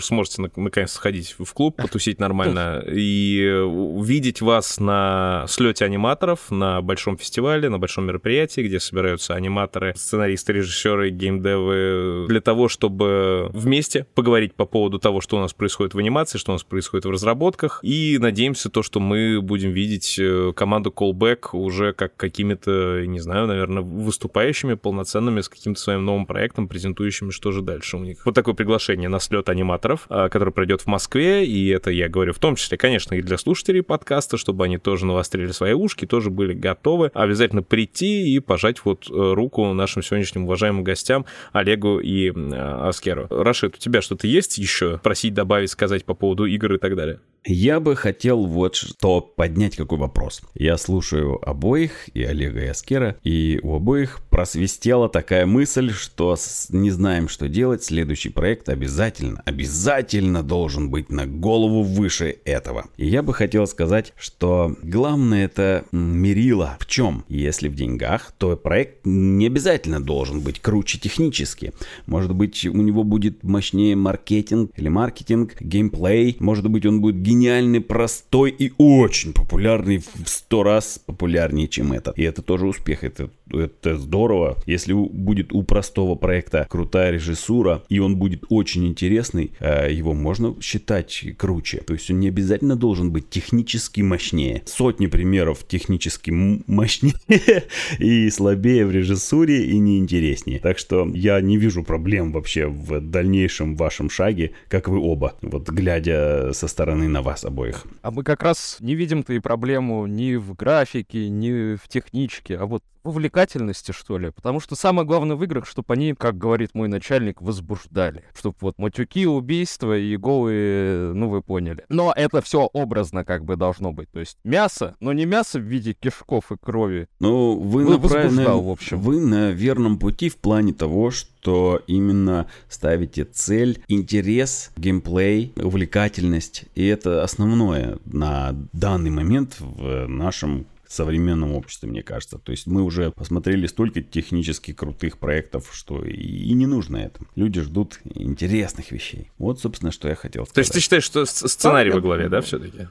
[0.00, 6.80] сможете наконец сходить в клуб, потусить нормально и увидеть видеть вас на слете аниматоров, на
[6.80, 14.06] большом фестивале, на большом мероприятии, где собираются аниматоры, сценаристы, режиссеры, геймдевы, для того, чтобы вместе
[14.14, 17.10] поговорить по поводу того, что у нас происходит в анимации, что у нас происходит в
[17.10, 17.80] разработках.
[17.82, 23.46] И надеемся то, что мы будем видеть э, команду Callback уже как какими-то, не знаю,
[23.46, 28.24] наверное, выступающими, полноценными, с каким-то своим новым проектом, презентующими, что же дальше у них.
[28.24, 32.32] Вот такое приглашение на слет аниматоров, а, который пройдет в Москве, и это я говорю
[32.32, 36.06] в том числе, конечно, и для слушателей подкаста, подкаста, чтобы они тоже навострили свои ушки,
[36.06, 41.98] тоже были готовы обязательно прийти и пожать вот э, руку нашим сегодняшним уважаемым гостям Олегу
[41.98, 43.26] и Аскеру.
[43.30, 47.18] Рашид, у тебя что-то есть еще просить, добавить, сказать по поводу игр и так далее?
[47.44, 50.42] Я бы хотел вот что поднять какой вопрос.
[50.54, 56.36] Я слушаю обоих, и Олега, и Аскера, и у обоих просвистела такая мысль, что
[56.70, 62.86] не знаем, что делать, следующий проект обязательно, обязательно должен быть на голову выше этого.
[62.96, 67.24] И я бы хотел сказать, что главное это мерило в чем?
[67.28, 71.72] Если в деньгах, то проект не обязательно должен быть круче технически.
[72.06, 77.80] Может быть, у него будет мощнее маркетинг или маркетинг, геймплей, может быть, он будет гениальный,
[77.80, 82.12] простой и очень популярный в сто раз популярнее, чем это.
[82.16, 84.56] И это тоже успех, это, это здорово.
[84.66, 90.54] Если будет у простого проекта крутая режиссура, и он будет очень интересный, э, его можно
[90.60, 91.78] считать круче.
[91.78, 94.62] То есть он не обязательно должен быть технически мощнее.
[94.66, 97.14] Сотни примеров технически мощнее
[97.98, 100.58] и слабее в режиссуре и неинтереснее.
[100.58, 105.70] Так что я не вижу проблем вообще в дальнейшем вашем шаге, как вы оба, вот
[105.70, 107.84] глядя со стороны на вас обоих.
[108.02, 112.66] А мы как раз не видим-то и проблему ни в графике, ни в техничке, а
[112.66, 114.30] вот в увлекательности, что ли.
[114.30, 118.24] Потому что самое главное в играх, чтобы они, как говорит мой начальник, возбуждали.
[118.34, 121.84] Чтобы вот матюки, убийства и голые, ну вы поняли.
[121.88, 124.10] Но это все образно как бы должно быть.
[124.10, 127.08] То есть мясо, но не мясо в виде кишков и крови.
[127.20, 129.00] Ну, вы, вы на, правильно, в общем.
[129.00, 136.64] вы на верном пути в плане того, что именно ставите цель, интерес, геймплей, увлекательность.
[136.74, 142.38] И это основное на данный момент в нашем современном обществе, мне кажется.
[142.38, 147.24] То есть мы уже посмотрели столько технически крутых проектов, что и не нужно это.
[147.34, 149.30] Люди ждут интересных вещей.
[149.38, 150.54] Вот, собственно, что я хотел сказать.
[150.54, 152.88] То есть ты считаешь, что сценарий во главе, да, все-таки?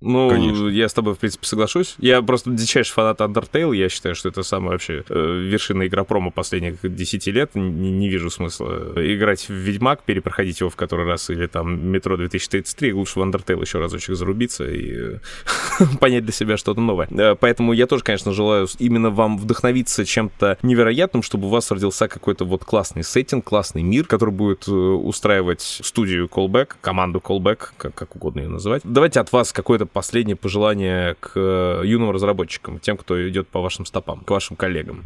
[0.00, 0.68] Ну, Конечно.
[0.68, 1.94] я с тобой, в принципе, соглашусь.
[1.98, 3.76] Я просто дичайший фанат Undertale.
[3.76, 7.54] Я считаю, что это самая вообще э, вершина игропрома последних 10 лет.
[7.54, 12.16] Не, не вижу смысла играть в Ведьмак, перепроходить его в который раз, или там Метро
[12.16, 12.94] 2033.
[12.94, 15.18] Лучше в Undertale еще разочек зарубиться и э,
[16.00, 17.06] понять для себя что-то новое.
[17.10, 22.08] Э, поэтому я тоже, конечно, желаю именно вам вдохновиться чем-то невероятным, чтобы у вас родился
[22.08, 27.94] какой-то вот классный сеттинг, классный мир, который будет э, устраивать студию Callback, команду Callback, как,
[27.94, 28.80] как угодно ее называть.
[28.84, 33.86] Давайте от вас какой-то последнее пожелание к э, юным разработчикам, тем, кто идет по вашим
[33.86, 35.04] стопам, к вашим коллегам?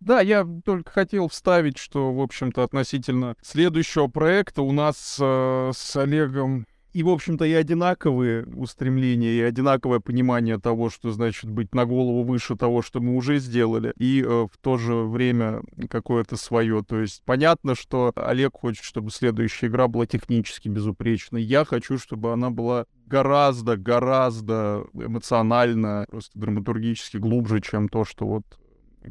[0.00, 5.96] Да, я только хотел вставить, что, в общем-то, относительно следующего проекта у нас э, с
[5.96, 11.86] Олегом и, в общем-то, и одинаковые устремления, и одинаковое понимание того, что значит быть на
[11.86, 16.82] голову выше того, что мы уже сделали, и э, в то же время какое-то свое.
[16.82, 21.42] То есть понятно, что Олег хочет, чтобы следующая игра была технически безупречной.
[21.42, 28.44] Я хочу, чтобы она была гораздо, гораздо эмоционально, просто драматургически глубже, чем то, что вот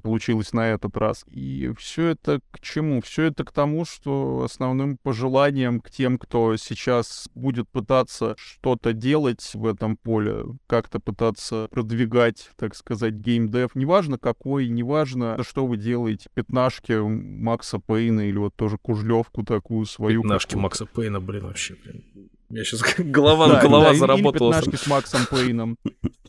[0.01, 1.23] получилось на этот раз.
[1.29, 3.01] И все это к чему?
[3.01, 9.51] Все это к тому, что основным пожеланием к тем, кто сейчас будет пытаться что-то делать
[9.53, 16.29] в этом поле, как-то пытаться продвигать, так сказать, геймдев, неважно какой, неважно, что вы делаете,
[16.33, 20.23] пятнашки Макса Пейна или вот тоже Кужлевку такую свою.
[20.23, 22.31] Пятнашки Макса Пейна, блин, вообще, блин.
[22.51, 24.59] Меня сейчас голова, да, голова да, заработала.
[24.61, 25.77] Или с Максом Пейном.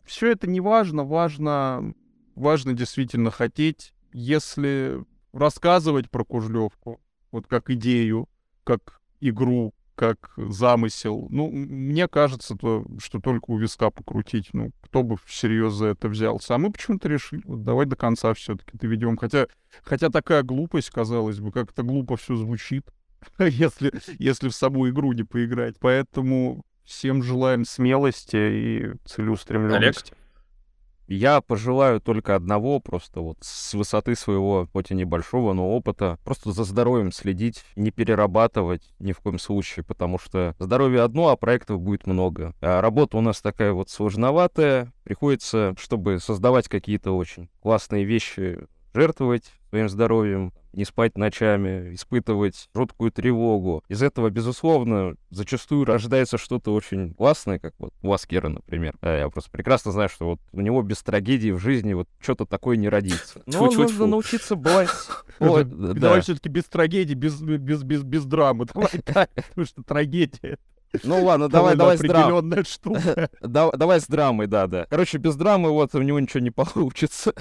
[0.05, 1.95] Все это не важно, важно
[2.35, 7.01] важно действительно хотеть, если рассказывать про Кужлевку,
[7.31, 8.29] вот как идею,
[8.65, 11.29] как игру, как замысел.
[11.31, 14.49] Ну, мне кажется, то, что только у виска покрутить.
[14.53, 16.55] Ну, кто бы всерьез за это взялся.
[16.55, 19.17] А мы почему-то решили, вот давай до конца все-таки доведем.
[19.17, 19.47] Хотя,
[19.83, 22.85] хотя такая глупость, казалось бы, как это глупо все звучит,
[23.39, 25.77] если, если в саму игру не поиграть.
[25.81, 30.13] Поэтому всем желаем смелости и целеустремленности.
[30.13, 30.19] Олег?
[31.09, 36.53] Я пожелаю только одного, просто вот с высоты своего, хоть и небольшого, но опыта, просто
[36.53, 41.81] за здоровьем следить, не перерабатывать ни в коем случае, потому что здоровье одно, а проектов
[41.81, 42.55] будет много.
[42.63, 48.61] А работа у нас такая вот сложноватая, приходится, чтобы создавать какие-то очень классные вещи,
[48.95, 53.83] жертвовать своим здоровьем, не спать ночами, испытывать жуткую тревогу.
[53.89, 58.95] Из этого, безусловно, зачастую рождается что-то очень классное, как вот у вас, Кира, например.
[59.01, 62.47] Э, я просто прекрасно знаю, что вот у него без трагедии в жизни вот что-то
[62.47, 63.43] такое не родится.
[63.47, 65.69] Но нужно научиться балансировать.
[65.99, 68.67] Давай все-таки без трагедии, без, без, без, без драмы.
[68.75, 70.59] Давай так, потому что трагедия
[71.05, 72.65] ну ладно, давай, давай с драмой.
[72.65, 73.31] штука.
[73.41, 74.87] давай с драмой, да, да.
[74.91, 77.33] Короче, без драмы вот у него ничего не получится.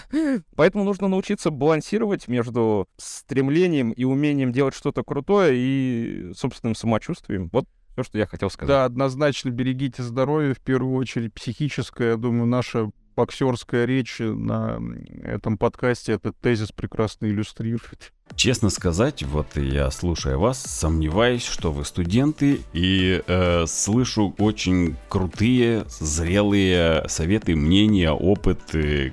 [0.56, 7.50] Поэтому нужно научиться балансировать между стремлением и умением делать что-то крутое и собственным самочувствием.
[7.52, 8.70] Вот все, что я хотел сказать.
[8.70, 12.12] Да, однозначно берегите здоровье, в первую очередь психическое.
[12.12, 14.80] Я думаю, наша боксерская речь на
[15.24, 18.14] этом подкасте этот тезис прекрасно иллюстрирует.
[18.36, 25.86] Честно сказать, вот я слушая вас, сомневаюсь, что вы студенты и э, слышу очень крутые,
[26.00, 28.60] зрелые советы, мнения, опыт,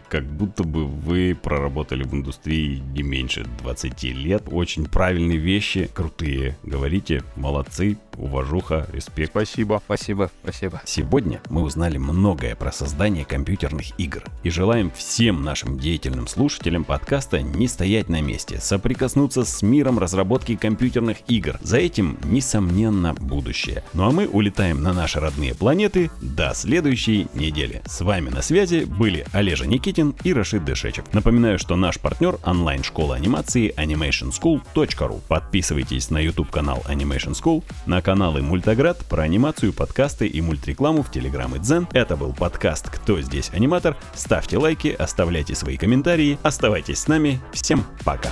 [0.09, 4.45] как будто бы вы проработали в индустрии не меньше 20 лет.
[4.51, 6.57] Очень правильные вещи, крутые.
[6.63, 9.31] Говорите, молодцы, уважуха, респект.
[9.31, 10.83] Спасибо, спасибо, спасибо.
[10.85, 17.41] Сегодня мы узнали многое про создание компьютерных игр и желаем всем нашим деятельным слушателям подкаста
[17.41, 18.61] не стоять на месте,
[19.09, 21.59] соприкоснуться с миром разработки компьютерных игр.
[21.63, 23.83] За этим, несомненно, будущее.
[23.95, 27.83] Ну а мы улетаем на наши родные планеты до следующей недели.
[27.87, 31.05] С вами на связи были Олежа Никитин и Рашид Дышечев.
[31.13, 35.21] Напоминаю, что наш партнер онлайн-школа анимации animationschool.ru.
[35.27, 41.11] Подписывайтесь на YouTube канал Animation School, на каналы Мультоград про анимацию, подкасты и мультрекламу в
[41.11, 41.89] Telegram и Дзен.
[41.93, 43.97] Это был подкаст «Кто здесь аниматор?».
[44.15, 47.41] Ставьте лайки, оставляйте свои комментарии, оставайтесь с нами.
[47.53, 48.29] Всем пока!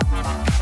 [0.00, 0.57] Thank you.